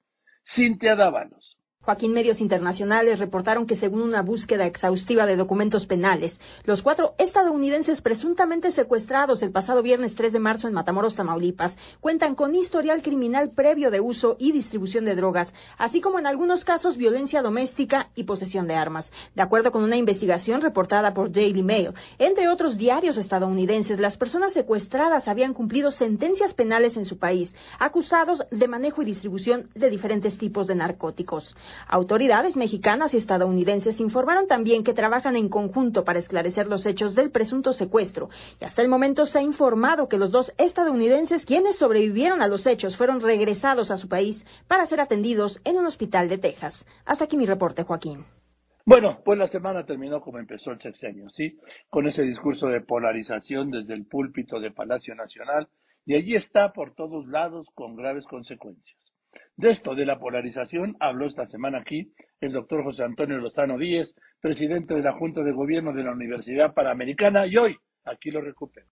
[0.56, 1.56] Cintia Dávalos.
[1.84, 8.00] Joaquín, medios internacionales reportaron que según una búsqueda exhaustiva de documentos penales, los cuatro estadounidenses
[8.02, 13.50] presuntamente secuestrados el pasado viernes 3 de marzo en Matamoros, Tamaulipas, cuentan con historial criminal
[13.50, 18.22] previo de uso y distribución de drogas, así como en algunos casos violencia doméstica y
[18.22, 19.10] posesión de armas.
[19.34, 24.52] De acuerdo con una investigación reportada por Daily Mail, entre otros diarios estadounidenses, las personas
[24.52, 30.38] secuestradas habían cumplido sentencias penales en su país, acusados de manejo y distribución de diferentes
[30.38, 31.52] tipos de narcóticos.
[31.88, 37.30] Autoridades mexicanas y estadounidenses informaron también que trabajan en conjunto para esclarecer los hechos del
[37.30, 38.28] presunto secuestro
[38.60, 42.66] y hasta el momento se ha informado que los dos estadounidenses quienes sobrevivieron a los
[42.66, 46.84] hechos fueron regresados a su país para ser atendidos en un hospital de Texas.
[47.04, 48.24] Hasta aquí mi reporte, Joaquín.
[48.84, 51.58] Bueno, pues la semana terminó como empezó el sexenio, ¿sí?
[51.88, 55.68] Con ese discurso de polarización desde el púlpito de Palacio Nacional
[56.04, 59.01] y allí está por todos lados con graves consecuencias.
[59.56, 64.14] De esto, de la polarización, habló esta semana aquí el doctor José Antonio Lozano Díez,
[64.40, 68.86] presidente de la Junta de Gobierno de la Universidad Panamericana, y hoy aquí lo recupero.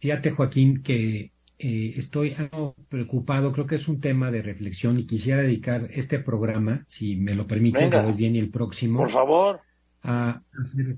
[0.00, 5.06] Fíjate, Joaquín, que eh, estoy algo preocupado, creo que es un tema de reflexión y
[5.06, 8.98] quisiera dedicar este programa, si me lo permite, hoy bien y el próximo.
[8.98, 9.60] Por favor.
[10.02, 10.96] A hacer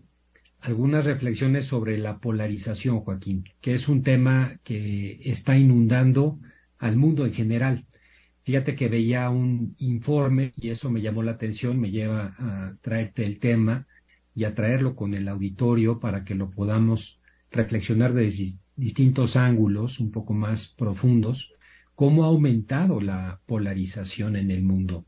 [0.61, 6.39] algunas reflexiones sobre la polarización, Joaquín, que es un tema que está inundando
[6.79, 7.85] al mundo en general.
[8.47, 13.25] Fíjate que veía un informe y eso me llamó la atención, me lleva a traerte
[13.25, 13.89] el tema
[14.37, 17.19] y a traerlo con el auditorio para que lo podamos
[17.51, 21.51] reflexionar desde distintos ángulos un poco más profundos,
[21.97, 25.07] cómo ha aumentado la polarización en el mundo.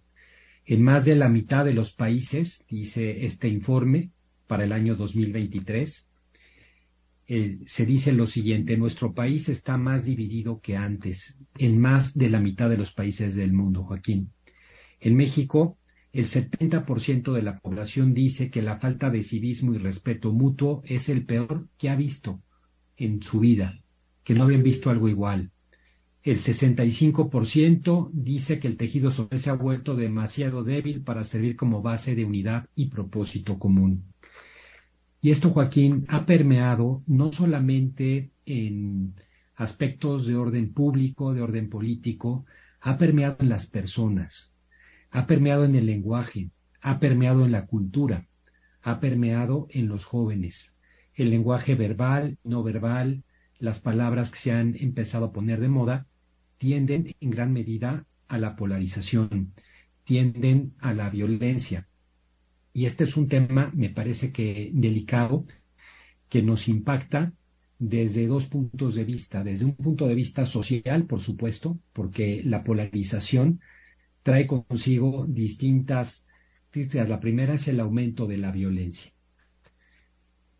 [0.67, 4.11] En más de la mitad de los países, dice este informe,
[4.49, 6.08] para el año 2023,
[7.31, 12.31] eh, se dice lo siguiente, nuestro país está más dividido que antes, en más de
[12.31, 14.31] la mitad de los países del mundo, Joaquín.
[14.99, 15.77] En México,
[16.15, 21.11] el 70% de la población dice que la falta de civismo y respeto mutuo es
[21.11, 22.41] el peor que ha visto
[22.97, 23.79] en su vida,
[24.25, 25.51] que no habían visto algo igual.
[26.23, 31.83] El 65% dice que el tejido social se ha vuelto demasiado débil para servir como
[31.83, 34.05] base de unidad y propósito común.
[35.21, 39.15] Y esto, Joaquín, ha permeado no solamente en
[39.57, 42.45] aspectos de orden público, de orden político,
[42.81, 44.55] ha permeado en las personas,
[45.11, 46.51] ha permeado en el lenguaje,
[46.81, 48.27] ha permeado en la cultura,
[48.83, 50.55] ha permeado en los jóvenes.
[51.15, 53.25] El lenguaje verbal, no verbal,
[53.59, 56.07] las palabras que se han empezado a poner de moda,
[56.59, 59.53] tienden en gran medida a la polarización,
[60.05, 61.88] tienden a la violencia,
[62.73, 65.45] y este es un tema, me parece que delicado,
[66.29, 67.33] que nos impacta
[67.79, 69.43] desde dos puntos de vista.
[69.43, 73.61] Desde un punto de vista social, por supuesto, porque la polarización
[74.23, 76.25] trae consigo distintas...
[76.93, 79.11] La primera es el aumento de la violencia.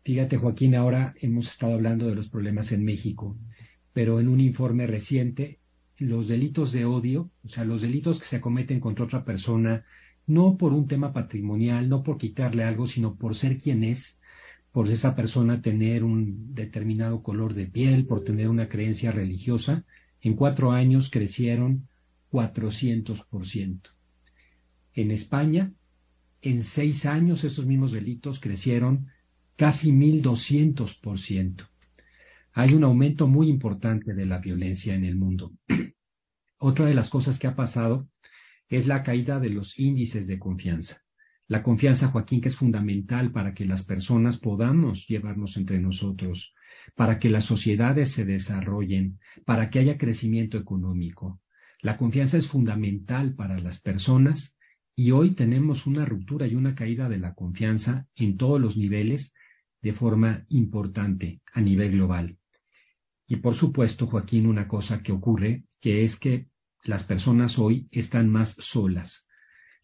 [0.03, 3.37] Fíjate, Joaquín, ahora hemos estado hablando de los problemas en México,
[3.93, 5.59] pero en un informe reciente,
[5.97, 9.85] los delitos de odio, o sea, los delitos que se cometen contra otra persona,
[10.29, 13.99] no por un tema patrimonial, no por quitarle algo, sino por ser quien es,
[14.71, 19.83] por esa persona tener un determinado color de piel, por tener una creencia religiosa,
[20.21, 21.87] en cuatro años crecieron
[22.31, 23.79] 400%.
[24.93, 25.73] En España,
[26.41, 29.07] en seis años esos mismos delitos crecieron
[29.55, 31.67] casi 1200%.
[32.53, 35.51] Hay un aumento muy importante de la violencia en el mundo.
[36.57, 38.07] Otra de las cosas que ha pasado
[38.69, 41.01] es la caída de los índices de confianza.
[41.47, 46.53] La confianza, Joaquín, que es fundamental para que las personas podamos llevarnos entre nosotros,
[46.95, 51.41] para que las sociedades se desarrollen, para que haya crecimiento económico.
[51.81, 54.53] La confianza es fundamental para las personas
[54.95, 59.31] y hoy tenemos una ruptura y una caída de la confianza en todos los niveles
[59.81, 62.37] de forma importante a nivel global.
[63.25, 66.47] Y por supuesto, Joaquín, una cosa que ocurre, que es que
[66.83, 69.25] las personas hoy están más solas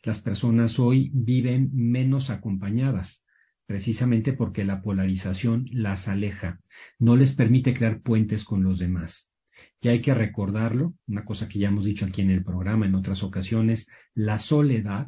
[0.06, 3.26] las personas hoy viven menos acompañadas,
[3.66, 6.60] precisamente porque la polarización las aleja,
[7.00, 9.28] no les permite crear puentes con los demás.
[9.82, 12.94] Y hay que recordarlo, una cosa que ya hemos dicho aquí en el programa en
[12.94, 15.08] otras ocasiones, la soledad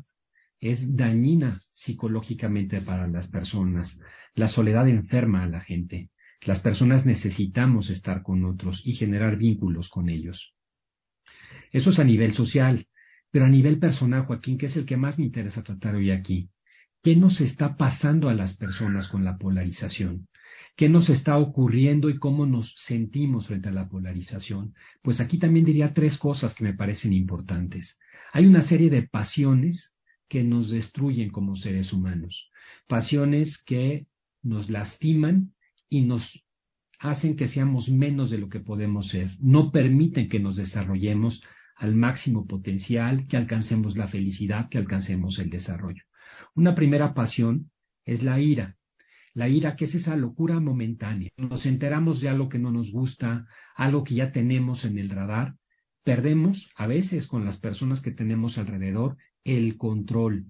[0.60, 4.00] es dañina psicológicamente para las personas.
[4.34, 6.10] La soledad enferma a la gente.
[6.44, 10.57] Las personas necesitamos estar con otros y generar vínculos con ellos.
[11.72, 12.88] Eso es a nivel social.
[13.32, 16.50] Pero a nivel personal, Joaquín, que es el que más me interesa tratar hoy aquí,
[17.04, 20.28] ¿qué nos está pasando a las personas con la polarización?
[20.76, 24.76] ¿Qué nos está ocurriendo y cómo nos sentimos frente a la polarización?
[25.02, 27.98] Pues aquí también diría tres cosas que me parecen importantes.
[28.32, 29.96] Hay una serie de pasiones
[30.30, 32.50] que nos destruyen como seres humanos,
[32.88, 34.06] pasiones que
[34.44, 35.54] nos lastiman
[35.90, 36.24] y nos
[37.00, 41.42] hacen que seamos menos de lo que podemos ser, no permiten que nos desarrollemos
[41.78, 46.04] al máximo potencial, que alcancemos la felicidad, que alcancemos el desarrollo.
[46.56, 47.72] Una primera pasión
[48.06, 48.76] es la ira.
[49.34, 51.30] La ira, que es esa locura momentánea.
[51.38, 55.56] Nos enteramos de algo que no nos gusta, algo que ya tenemos en el radar.
[56.04, 60.46] Perdemos, a veces con las personas que tenemos alrededor, el control.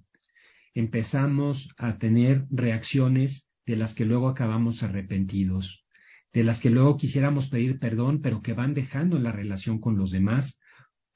[0.73, 5.83] Empezamos a tener reacciones de las que luego acabamos arrepentidos,
[6.31, 10.11] de las que luego quisiéramos pedir perdón, pero que van dejando la relación con los
[10.11, 10.56] demás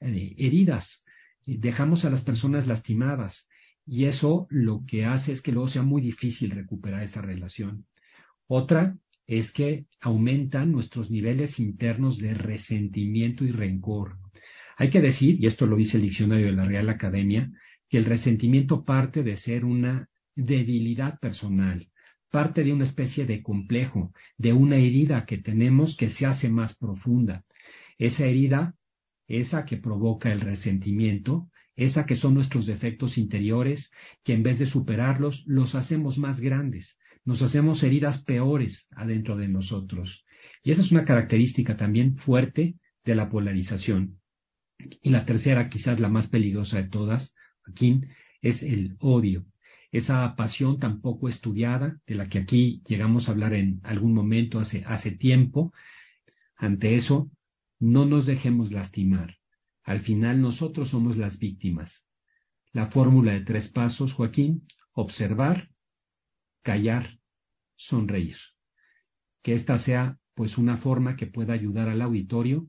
[0.02, 1.02] eh, heridas,
[1.46, 3.46] dejamos a las personas lastimadas
[3.86, 7.86] y eso lo que hace es que luego sea muy difícil recuperar esa relación.
[8.46, 14.18] Otra es que aumentan nuestros niveles internos de resentimiento y rencor.
[14.76, 17.50] Hay que decir, y esto lo dice el diccionario de la Real Academia,
[17.88, 21.86] que el resentimiento parte de ser una debilidad personal,
[22.30, 26.76] parte de una especie de complejo, de una herida que tenemos que se hace más
[26.76, 27.44] profunda.
[27.98, 28.74] Esa herida
[29.32, 33.90] esa que provoca el resentimiento, esa que son nuestros defectos interiores,
[34.24, 39.48] que en vez de superarlos, los hacemos más grandes, nos hacemos heridas peores adentro de
[39.48, 40.24] nosotros.
[40.62, 44.18] Y esa es una característica también fuerte de la polarización.
[45.00, 47.32] Y la tercera, quizás la más peligrosa de todas,
[47.66, 48.02] aquí,
[48.42, 49.46] es el odio.
[49.92, 54.58] Esa pasión tan poco estudiada, de la que aquí llegamos a hablar en algún momento
[54.58, 55.72] hace, hace tiempo.
[56.56, 57.30] Ante eso,
[57.82, 59.38] no nos dejemos lastimar.
[59.82, 62.06] Al final nosotros somos las víctimas.
[62.72, 65.68] La fórmula de tres pasos, Joaquín, observar,
[66.62, 67.18] callar,
[67.74, 68.36] sonreír.
[69.42, 72.68] Que esta sea pues una forma que pueda ayudar al auditorio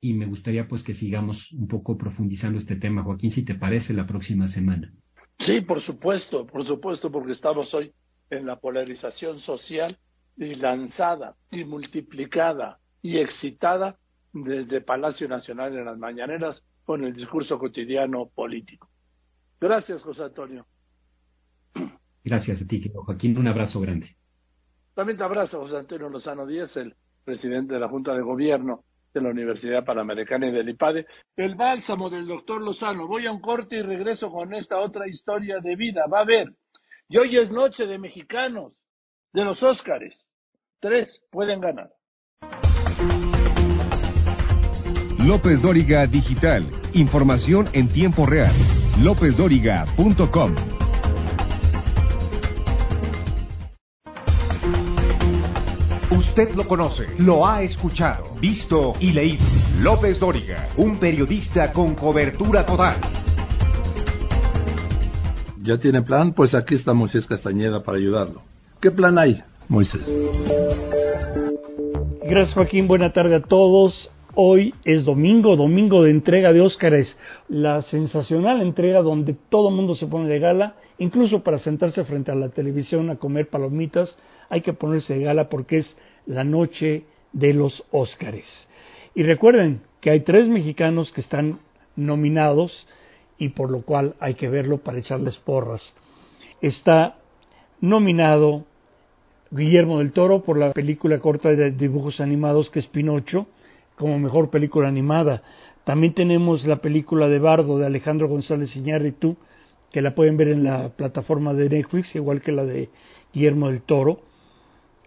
[0.00, 3.92] y me gustaría pues que sigamos un poco profundizando este tema, Joaquín, si te parece,
[3.92, 4.92] la próxima semana.
[5.38, 7.92] Sí, por supuesto, por supuesto, porque estamos hoy
[8.28, 9.96] en la polarización social
[10.36, 13.96] y lanzada y multiplicada y excitada
[14.44, 18.88] desde Palacio Nacional en las mañaneras con el discurso cotidiano político.
[19.60, 20.66] Gracias, José Antonio.
[22.24, 23.38] Gracias a ti, Joaquín.
[23.38, 24.16] Un abrazo grande.
[24.94, 29.20] También te abrazo, José Antonio Lozano Díez, el presidente de la Junta de Gobierno de
[29.20, 31.06] la Universidad Panamericana y del IPADE.
[31.36, 33.06] El bálsamo del doctor Lozano.
[33.06, 36.06] Voy a un corte y regreso con esta otra historia de vida.
[36.12, 36.52] Va a ver.
[37.08, 38.80] Y hoy es noche de mexicanos,
[39.32, 40.24] de los Óscares.
[40.80, 41.90] Tres pueden ganar.
[45.28, 46.66] López Dóriga Digital.
[46.94, 48.54] Información en tiempo real.
[49.02, 50.54] LópezDóriga.com.
[56.12, 59.44] Usted lo conoce, lo ha escuchado, visto y leído.
[59.82, 62.96] López Dóriga, un periodista con cobertura total.
[65.60, 66.32] ¿Ya tiene plan?
[66.32, 68.40] Pues aquí está Moisés Castañeda para ayudarlo.
[68.80, 69.42] ¿Qué plan hay?
[69.68, 70.00] Moisés.
[72.22, 74.10] Gracias Joaquín, buena tarde a todos.
[74.40, 77.18] Hoy es domingo, domingo de entrega de Óscares,
[77.48, 82.36] la sensacional entrega donde todo mundo se pone de gala, incluso para sentarse frente a
[82.36, 84.16] la televisión a comer palomitas,
[84.48, 88.44] hay que ponerse de gala porque es la noche de los Óscares.
[89.12, 91.58] Y recuerden que hay tres mexicanos que están
[91.96, 92.86] nominados
[93.38, 95.94] y por lo cual hay que verlo para echarles porras.
[96.60, 97.16] Está
[97.80, 98.66] nominado
[99.50, 103.48] Guillermo del Toro por la película corta de dibujos animados que es Pinocho,
[103.98, 105.42] como mejor película animada.
[105.84, 109.36] También tenemos la película de Bardo de Alejandro González Iñárritu,
[109.90, 112.90] que la pueden ver en la plataforma de Netflix, igual que la de
[113.32, 114.20] Guillermo del Toro.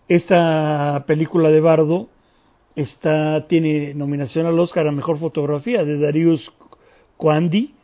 [0.07, 2.09] Esta película de Bardo
[2.75, 6.51] está, tiene nominación al Oscar a Mejor Fotografía de Darius
[7.17, 7.75] Coandi,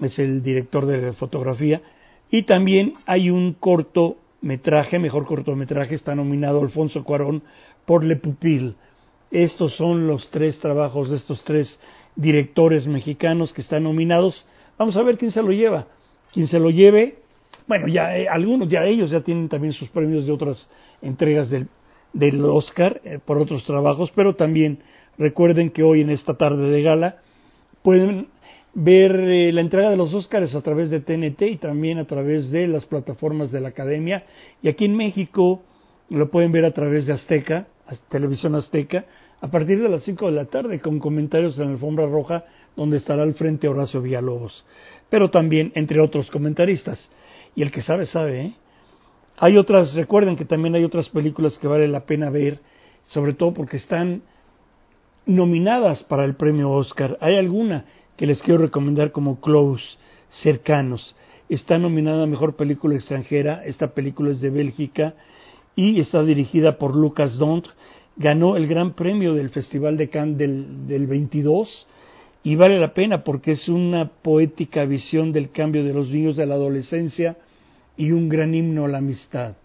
[0.00, 1.82] es el director de fotografía,
[2.30, 7.42] y también hay un cortometraje, mejor cortometraje, está nominado Alfonso Cuarón
[7.84, 8.76] por Le Pupil.
[9.30, 11.78] Estos son los tres trabajos de estos tres
[12.16, 14.44] directores mexicanos que están nominados.
[14.78, 15.86] Vamos a ver quién se lo lleva.
[16.32, 17.18] Quien se lo lleve,
[17.66, 20.68] bueno, ya eh, algunos, ya ellos ya tienen también sus premios de otras
[21.02, 21.68] entregas del,
[22.12, 24.80] del Oscar eh, por otros trabajos, pero también
[25.18, 27.16] recuerden que hoy en esta tarde de gala
[27.82, 28.28] pueden
[28.74, 32.50] ver eh, la entrega de los Oscars a través de TNT y también a través
[32.50, 34.24] de las plataformas de la Academia.
[34.62, 35.62] Y aquí en México
[36.08, 37.68] lo pueden ver a través de Azteca,
[38.08, 39.04] Televisión Azteca,
[39.40, 42.44] a partir de las 5 de la tarde con comentarios en la alfombra roja
[42.76, 44.64] donde estará al frente Horacio Villalobos,
[45.08, 47.10] pero también entre otros comentaristas.
[47.54, 48.40] Y el que sabe, sabe.
[48.40, 48.54] ¿eh?
[49.38, 52.60] Hay otras, recuerden que también hay otras películas que vale la pena ver,
[53.04, 54.22] sobre todo porque están
[55.26, 57.18] nominadas para el premio Oscar.
[57.20, 57.86] Hay alguna
[58.16, 59.84] que les quiero recomendar como Close,
[60.42, 61.16] Cercanos.
[61.48, 65.14] Está nominada a Mejor Película Extranjera, esta película es de Bélgica
[65.76, 67.66] y está dirigida por Lucas Dont
[68.16, 71.86] ganó el gran premio del Festival de Cannes del, del 22
[72.42, 76.46] y vale la pena porque es una poética visión del cambio de los niños de
[76.46, 77.36] la adolescencia
[77.96, 79.56] y un gran himno a la amistad.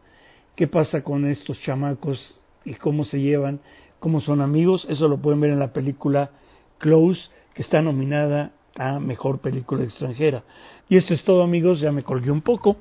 [0.56, 3.60] ¿Qué pasa con estos chamacos y cómo se llevan,
[4.00, 4.86] cómo son amigos?
[4.90, 6.32] Eso lo pueden ver en la película
[6.78, 10.44] Close, que está nominada a Mejor Película Extranjera.
[10.90, 12.78] Y esto es todo amigos, ya me colgué un poco,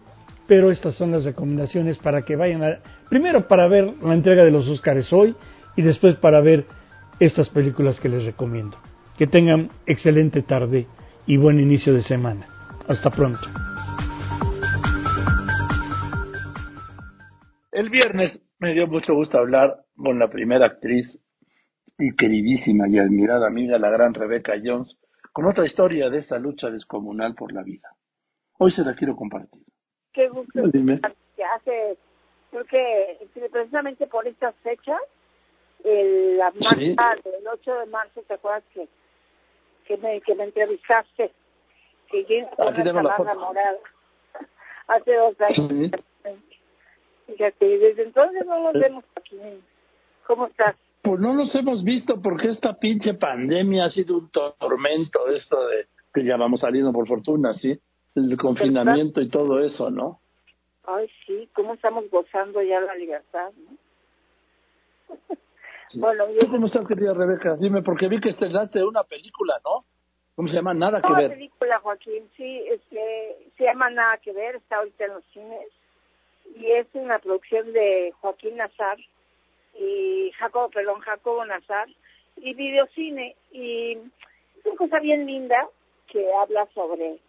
[0.47, 2.78] pero estas son las recomendaciones para que vayan a...
[3.09, 5.34] Primero para ver la entrega de los Oscars hoy
[5.76, 6.66] y después para ver
[7.20, 8.76] estas películas que les recomiendo.
[9.16, 10.86] Que tengan excelente tarde
[11.26, 12.47] y buen inicio de semana.
[12.88, 13.40] Hasta pronto.
[17.72, 21.18] El viernes me dio mucho gusto hablar con la primera actriz
[21.99, 24.97] y queridísima y admirada amiga, la gran Rebeca Jones,
[25.32, 27.88] con otra historia de esta lucha descomunal por la vida.
[28.59, 29.62] Hoy se la quiero compartir.
[30.14, 30.62] Qué gusto.
[30.72, 31.00] Dime.
[31.36, 31.98] Que hace,
[32.50, 33.18] creo que
[33.50, 35.00] precisamente por estas fechas
[35.84, 38.88] el, la marcha del 8 de marzo, ¿te acuerdas que,
[39.86, 41.32] que, me, que me entrevistaste?
[42.08, 43.76] Que yo Aquí tengo la morada
[44.86, 45.90] hace dos años.
[47.26, 49.36] Fíjate, y desde entonces no nos vemos aquí.
[50.26, 50.76] ¿Cómo estás?
[51.02, 55.86] Pues no nos hemos visto porque esta pinche pandemia ha sido un tormento, esto de
[56.14, 57.78] que ya vamos saliendo por fortuna, ¿sí?
[58.14, 60.20] El confinamiento y todo eso, ¿no?
[60.86, 63.76] Ay, sí, cómo estamos gozando ya la libertad, ¿no?
[65.96, 67.56] Bueno, ¿Tú cómo estás, querida Rebeca?
[67.56, 69.84] Dime, porque vi que estrenaste una película, ¿no?
[70.34, 70.74] ¿Cómo se llama?
[70.74, 71.26] Nada que ver.
[71.26, 75.68] Una película, Joaquín, sí, este, se llama Nada que ver, está ahorita en los cines.
[76.56, 78.98] Y es una producción de Joaquín Nazar
[79.78, 81.88] y Jacobo, perdón, Jacobo Nazar
[82.36, 83.36] y Videocine.
[83.52, 85.68] Y es una cosa bien linda
[86.08, 87.20] que habla sobre,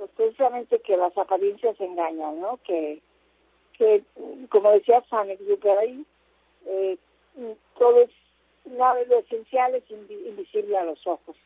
[0.00, 2.58] pues precisamente que las apariencias engañan, ¿no?
[2.64, 3.02] Que,
[3.76, 4.02] que
[4.48, 6.06] como decía San Exupéry,
[6.64, 6.96] eh,
[7.76, 8.10] todo es,
[8.64, 11.36] lo esencial es invisible a los ojos.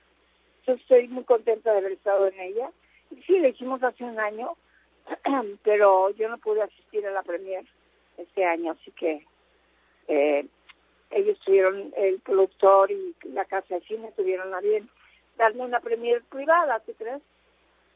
[0.69, 2.71] Yo estoy muy contenta de haber estado en ella.
[3.11, 4.53] Y sí, la hicimos hace un año,
[5.65, 7.65] pero yo no pude asistir a la premier
[8.19, 9.27] este año, así que
[10.07, 10.47] eh,
[11.11, 14.89] ellos tuvieron, el productor y la casa de cine tuvieron a bien
[15.39, 17.21] darme una premier privada, ¿tú crees?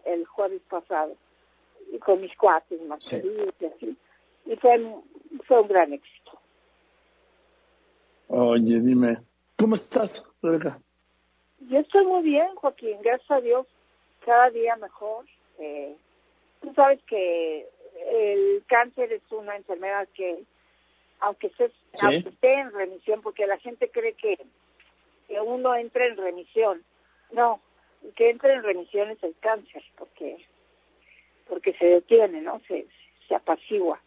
[0.08, 1.14] El jueves pasado,
[1.92, 3.96] y con mis cuates más queridos y así.
[4.46, 4.80] Y fue,
[5.46, 6.38] fue un gran éxito.
[8.28, 9.18] Oye, dime,
[9.58, 10.78] ¿cómo estás, Rebeca?
[11.60, 13.66] Yo estoy muy bien, Joaquín, gracias a Dios,
[14.24, 15.24] cada día mejor.
[15.58, 15.96] Eh,
[16.60, 17.66] tú sabes que
[18.06, 20.44] el cáncer es una enfermedad que,
[21.20, 21.72] aunque, se,
[22.16, 24.38] esté en remisión, porque la gente cree que,
[25.26, 26.82] que uno entra en remisión,
[27.32, 27.60] no,
[28.14, 30.38] que entra en remisión es el cáncer, porque
[31.48, 32.60] porque se detiene, ¿no?
[32.68, 32.86] Se,
[33.26, 34.00] se apacigua.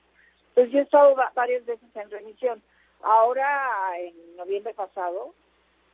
[0.53, 2.61] Pues yo he estado varias veces en remisión.
[3.01, 5.33] Ahora, en noviembre pasado,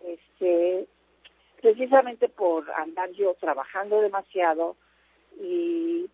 [0.04, 0.88] este,
[1.62, 4.76] precisamente por andar yo trabajando demasiado
[5.40, 6.10] y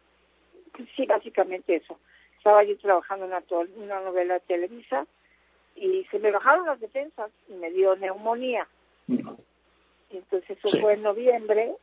[0.76, 2.00] pues sí, básicamente eso.
[2.38, 3.44] Estaba yo trabajando en una,
[3.78, 5.08] una novela de Televisa
[5.76, 8.68] y se me bajaron las defensas y me dio neumonía.
[10.14, 11.76] Y entonces eso fue en noviembre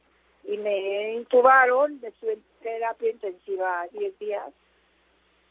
[0.45, 4.49] y me intubaron, estuve en terapia intensiva 10 días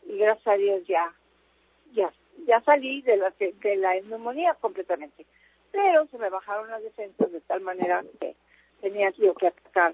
[0.07, 1.13] y gracias a Dios ya,
[1.93, 2.11] ya,
[2.47, 5.25] ya salí de la, de la neumonía completamente.
[5.71, 8.35] Pero se me bajaron las defensas de tal manera que
[8.79, 9.93] tenía yo que atacar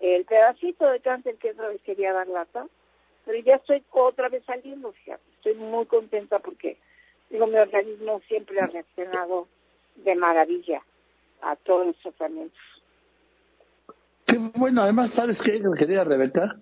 [0.00, 2.66] el pedacito de cáncer que otra vez quería dar lata,
[3.24, 6.76] pero ya estoy otra vez saliendo, fíjate, estoy muy contenta porque
[7.30, 9.48] digo, mi organismo siempre ha reaccionado
[9.96, 10.82] de maravilla
[11.42, 12.58] a todos los tratamientos.
[14.26, 16.56] Qué bueno, además, ¿sabes qué, querida Rebeca?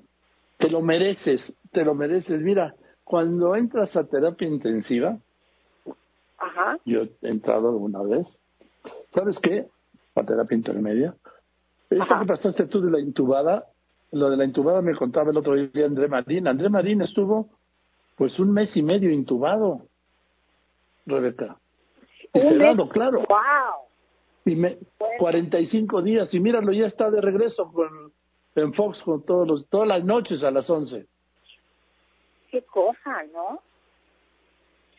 [0.57, 2.41] Te lo mereces, te lo mereces.
[2.41, 2.75] Mira,
[3.05, 5.19] cuando entras a terapia intensiva,
[6.39, 6.79] Ajá.
[6.85, 8.27] yo he entrado alguna vez,
[9.09, 9.67] ¿sabes qué?
[10.15, 11.15] A terapia intermedia.
[11.91, 13.65] Eso que pasaste tú de la intubada,
[14.13, 16.49] lo de la intubada me contaba el otro día André Marín.
[16.49, 17.49] André Marín estuvo
[18.17, 19.83] pues un mes y medio intubado,
[21.05, 21.57] Rebeca.
[22.33, 23.25] Y cerrado, claro.
[23.29, 23.66] ¡Wow!
[24.47, 24.79] Y me,
[25.19, 28.13] 45 días, y míralo, ya está de regreso con,
[28.55, 31.05] en Fox con todos los, todas las noches a las 11.
[32.51, 33.61] Qué cosa, ¿no?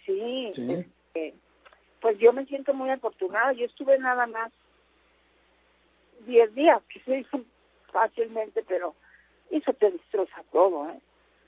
[0.06, 0.52] Sí.
[0.54, 0.72] Sí.
[0.72, 1.34] Este,
[2.02, 3.54] pues yo me siento muy afortunada.
[3.54, 4.52] Yo estuve nada más
[6.26, 7.40] 10 días, que se hizo
[7.92, 8.96] fácilmente, pero
[9.50, 11.00] eso te destroza todo, ¿eh?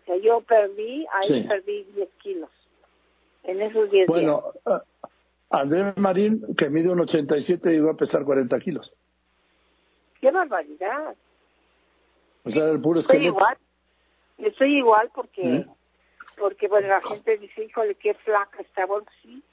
[0.04, 1.48] O sea, yo perdí, ahí Sí.
[1.48, 2.50] perdí 10 kilos
[3.44, 4.08] en esos 10 días.
[4.08, 4.82] Bueno, ah,
[5.50, 8.94] André Marín, que mide un 87, iba a pesar 40 kilos.
[10.22, 11.16] ¡Qué barbaridad!
[12.44, 13.38] O sea, el puro Estoy esqueleto.
[13.38, 13.58] igual.
[14.38, 15.66] Estoy igual porque, ¿Eh?
[16.38, 18.86] porque bueno, la gente dice, híjole, qué flaca está.
[18.86, 19.44] Bueno, sí,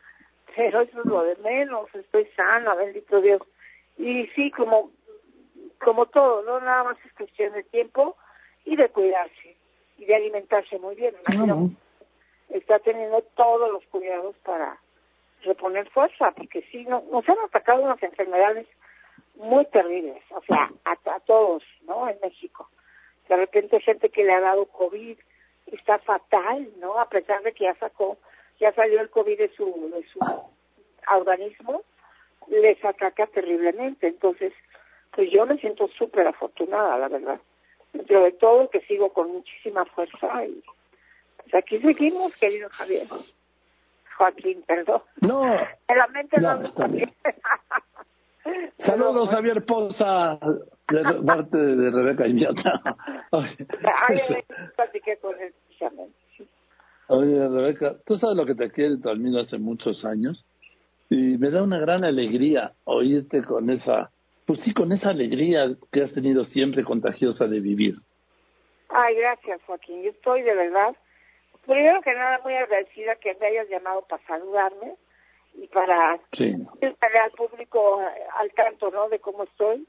[0.54, 1.92] pero eso es lo de menos.
[1.94, 3.42] Estoy sana, bendito Dios.
[3.98, 4.90] Y sí, como,
[5.82, 6.60] como todo, ¿no?
[6.60, 8.16] Nada más es cuestión de tiempo
[8.64, 9.56] y de cuidarse
[9.98, 11.14] y de alimentarse muy bien.
[12.50, 14.78] Está teniendo todos los cuidados para
[15.46, 18.66] reponer fuerza, porque sí, no, nos han atacado unas enfermedades
[19.36, 22.08] muy terribles, o sea, a, a todos, ¿no?
[22.08, 22.68] En México.
[23.28, 25.18] De repente gente que le ha dado COVID
[25.66, 26.98] está fatal, ¿no?
[26.98, 28.16] A pesar de que ya sacó,
[28.60, 30.18] ya salió el COVID de su, de su
[31.12, 31.82] organismo,
[32.48, 34.06] les ataca terriblemente.
[34.06, 34.52] Entonces,
[35.12, 37.40] pues yo me siento súper afortunada, la verdad.
[37.92, 40.62] Dentro de todo, que sigo con muchísima fuerza y
[41.38, 43.06] pues aquí seguimos, querido Javier.
[44.16, 45.02] Joaquín, perdón.
[45.20, 45.44] No,
[45.88, 46.62] En la mente No,
[48.78, 50.38] saludos Javier Poza,
[50.88, 52.80] de parte de Rebeca Iñata.
[53.32, 53.56] Ay,
[54.08, 54.20] ay,
[54.76, 56.14] platiqué con él precisamente.
[57.08, 60.44] Oye, Rebeca, tú sabes lo que te quiere tu amigo hace muchos años
[61.08, 64.10] y me da una gran alegría oírte con esa,
[64.44, 67.96] pues sí, con esa alegría que has tenido siempre contagiosa de vivir.
[68.88, 70.02] Ay, gracias, Joaquín.
[70.02, 70.96] Yo estoy de verdad,
[71.66, 74.94] primero que nada, muy agradecida que me hayas llamado para saludarme
[75.54, 76.54] y para Sí.
[76.80, 79.08] estar al público eh, al tanto, ¿no?
[79.08, 79.86] De cómo estoy.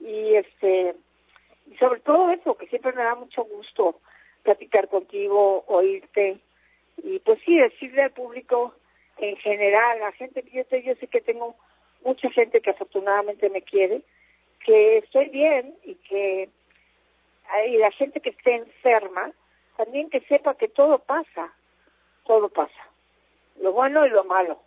[0.00, 0.94] Y este,
[1.70, 4.00] y sobre todo eso, que siempre me da mucho gusto
[4.42, 6.38] platicar contigo, oírte
[7.02, 8.74] y pues sí, decirle al público
[9.18, 11.54] en general, a la gente que yo, sé- yo sé que tengo
[12.04, 14.02] mucha gente que afortunadamente me quiere,
[14.64, 16.48] que estoy bien y que
[17.68, 19.30] y la gente que esté enferma,
[19.76, 21.52] también que sepa que todo pasa,
[22.24, 22.88] todo pasa,
[23.60, 24.60] lo bueno y lo malo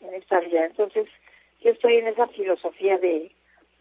[0.00, 0.66] en esta vida.
[0.66, 1.08] Entonces,
[1.60, 3.32] yo estoy en esa filosofía de,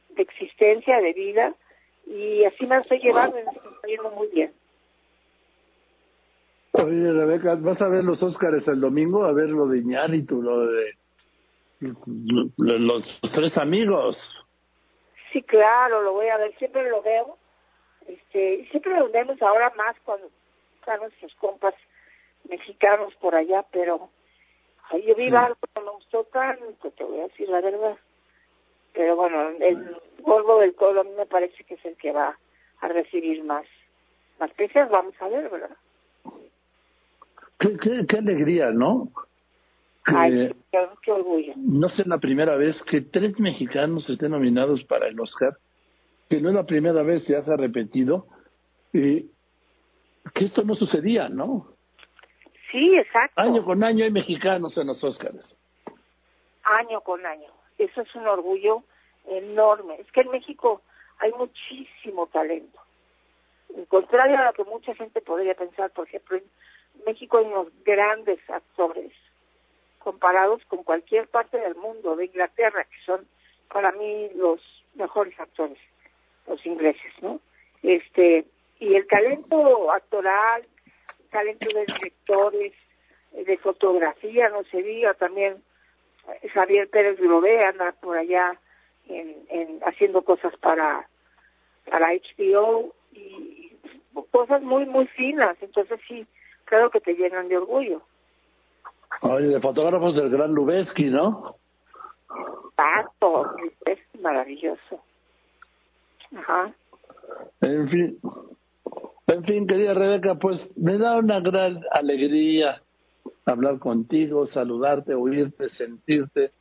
[0.09, 1.53] de existencia, de vida,
[2.05, 4.53] y así me estoy llevando y me estoy yendo muy bien.
[6.73, 9.23] Oye, Rebeca, ¿vas a ver los Óscares el domingo?
[9.23, 10.91] A ver lo de Iñárritu, lo de
[11.79, 14.17] lo- los, los tres amigos.
[15.31, 17.37] Sí, claro, lo voy a ver, siempre lo veo,
[18.07, 20.29] este, siempre lo vemos ahora más cuando
[20.87, 21.73] están nuestros compas
[22.49, 24.09] mexicanos por allá, pero
[24.89, 25.35] ay, yo vi Sí.
[25.35, 27.97] algo que no me gustó tanto, te voy a decir la verdad.
[28.93, 32.37] Pero bueno, el polvo del colo a mí me parece que es el que va
[32.79, 33.65] a recibir más,
[34.39, 35.75] más precios, vamos a ver, ¿verdad?
[37.59, 39.09] Qué, qué, qué alegría, ¿no?
[40.05, 41.53] Que Ay, qué, qué orgullo.
[41.57, 45.57] no es la primera vez que tres mexicanos estén nominados para el Oscar,
[46.29, 48.27] que no es la primera vez, ya se ha repetido,
[48.93, 49.29] y
[50.33, 51.67] que esto no sucedía, ¿no?
[52.71, 53.39] Sí, exacto.
[53.41, 55.57] Año con año hay mexicanos en los Óscares.
[56.63, 57.49] año con año.
[57.77, 58.83] Eso es un orgullo
[59.27, 59.95] enorme.
[60.01, 60.81] Es que en México
[61.19, 62.79] hay muchísimo talento.
[63.75, 66.43] En contrario a lo que mucha gente podría pensar, por ejemplo, en
[67.05, 69.11] México hay unos grandes actores
[69.99, 73.27] comparados con cualquier parte del mundo, de Inglaterra, que son
[73.71, 74.61] para mí los
[74.95, 75.77] mejores actores,
[76.47, 77.39] los ingleses, ¿no?
[77.83, 78.45] Este,
[78.79, 80.61] y el talento actoral,
[81.31, 82.73] talento de directores,
[83.31, 85.61] de fotografía, no se diga, también
[86.27, 88.59] eh, Javier Pérez Grové anda por allá
[89.07, 91.07] en, en haciendo cosas para
[91.89, 93.71] para HBO y
[94.31, 96.25] cosas muy muy finas, entonces sí,
[96.65, 98.01] claro que te llenan de orgullo.
[99.21, 101.55] Oye, de fotógrafos del gran Lubeski, ¿no?
[102.75, 103.55] Pato,
[103.85, 105.01] es maravilloso.
[106.35, 106.73] Ajá.
[107.61, 108.19] En fin,
[109.27, 112.81] en fin, querida Rebeca, pues me da una gran alegría
[113.45, 116.51] hablar contigo, saludarte, oírte, sentirte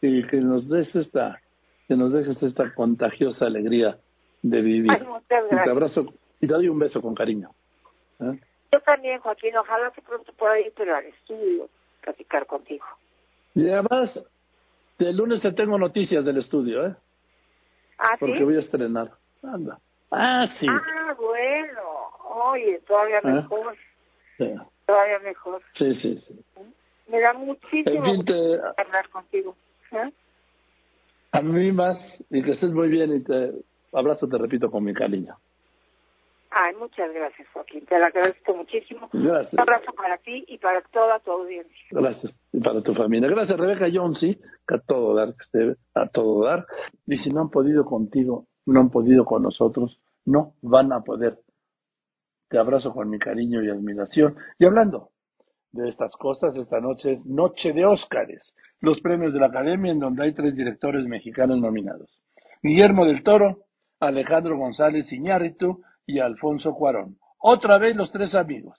[0.00, 1.40] y que nos des esta,
[1.88, 3.98] que nos dejes esta contagiosa alegría
[4.42, 4.92] de vivir.
[4.92, 6.06] y te abrazo
[6.40, 7.50] y te doy un beso con cariño.
[8.20, 8.38] ¿eh?
[8.72, 11.68] Yo también, Joaquín, ojalá que pronto pueda ir pero al estudio,
[12.02, 12.84] platicar contigo.
[13.54, 14.20] Y además,
[14.98, 16.94] el lunes te tengo noticias del estudio, ¿eh?
[17.98, 19.10] ¿Ah, Porque voy a estrenar.
[19.42, 19.78] Anda.
[20.10, 20.66] Ah, sí.
[20.68, 21.85] Ah, bueno.
[22.56, 23.32] Oye, todavía ¿Eh?
[23.32, 23.76] mejor.
[24.38, 24.54] Sí.
[24.86, 25.62] Todavía mejor.
[25.74, 26.40] Sí, sí, sí.
[27.08, 28.34] Me da muchísimo gusto
[28.76, 29.54] hablar contigo.
[29.92, 30.10] ¿eh?
[31.32, 31.98] A mí más,
[32.30, 33.52] y que estés muy bien y te
[33.92, 35.36] abrazo, te repito, con mi cariño.
[36.50, 37.84] Ay, muchas gracias, Joaquín.
[37.84, 39.10] Te lo agradezco muchísimo.
[39.12, 39.52] Gracias.
[39.52, 41.86] Un abrazo para ti y para toda tu audiencia.
[41.90, 42.34] Gracias.
[42.52, 43.28] Y para tu familia.
[43.28, 46.64] Gracias, Rebeca Jones, sí, que a todo dar, que esté a todo dar.
[47.06, 51.38] Y si no han podido contigo, no han podido con nosotros, no van a poder.
[52.48, 54.36] Te abrazo con mi cariño y admiración.
[54.58, 55.10] Y hablando
[55.72, 59.98] de estas cosas, esta noche es Noche de Óscares, los premios de la Academia en
[59.98, 62.20] donde hay tres directores mexicanos nominados.
[62.62, 63.64] Guillermo del Toro,
[64.00, 67.16] Alejandro González Iñárritu y Alfonso Cuarón.
[67.38, 68.78] Otra vez los tres amigos.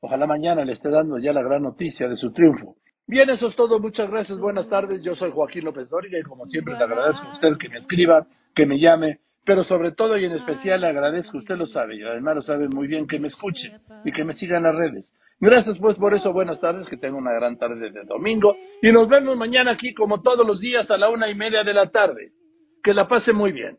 [0.00, 2.76] Ojalá mañana le esté dando ya la gran noticia de su triunfo.
[3.06, 3.80] Bien, eso es todo.
[3.80, 4.38] Muchas gracias.
[4.38, 5.02] Buenas tardes.
[5.02, 8.26] Yo soy Joaquín López Dóriga y como siempre le agradezco a usted que me escriba,
[8.54, 12.02] que me llame, pero sobre todo y en especial le agradezco, usted lo sabe y
[12.02, 13.72] además lo sabe muy bien, que me escuche
[14.04, 15.12] y que me siga en las redes.
[15.40, 19.08] Gracias pues por eso, buenas tardes, que tenga una gran tarde de domingo y nos
[19.08, 22.32] vemos mañana aquí como todos los días a la una y media de la tarde.
[22.82, 23.78] Que la pase muy bien.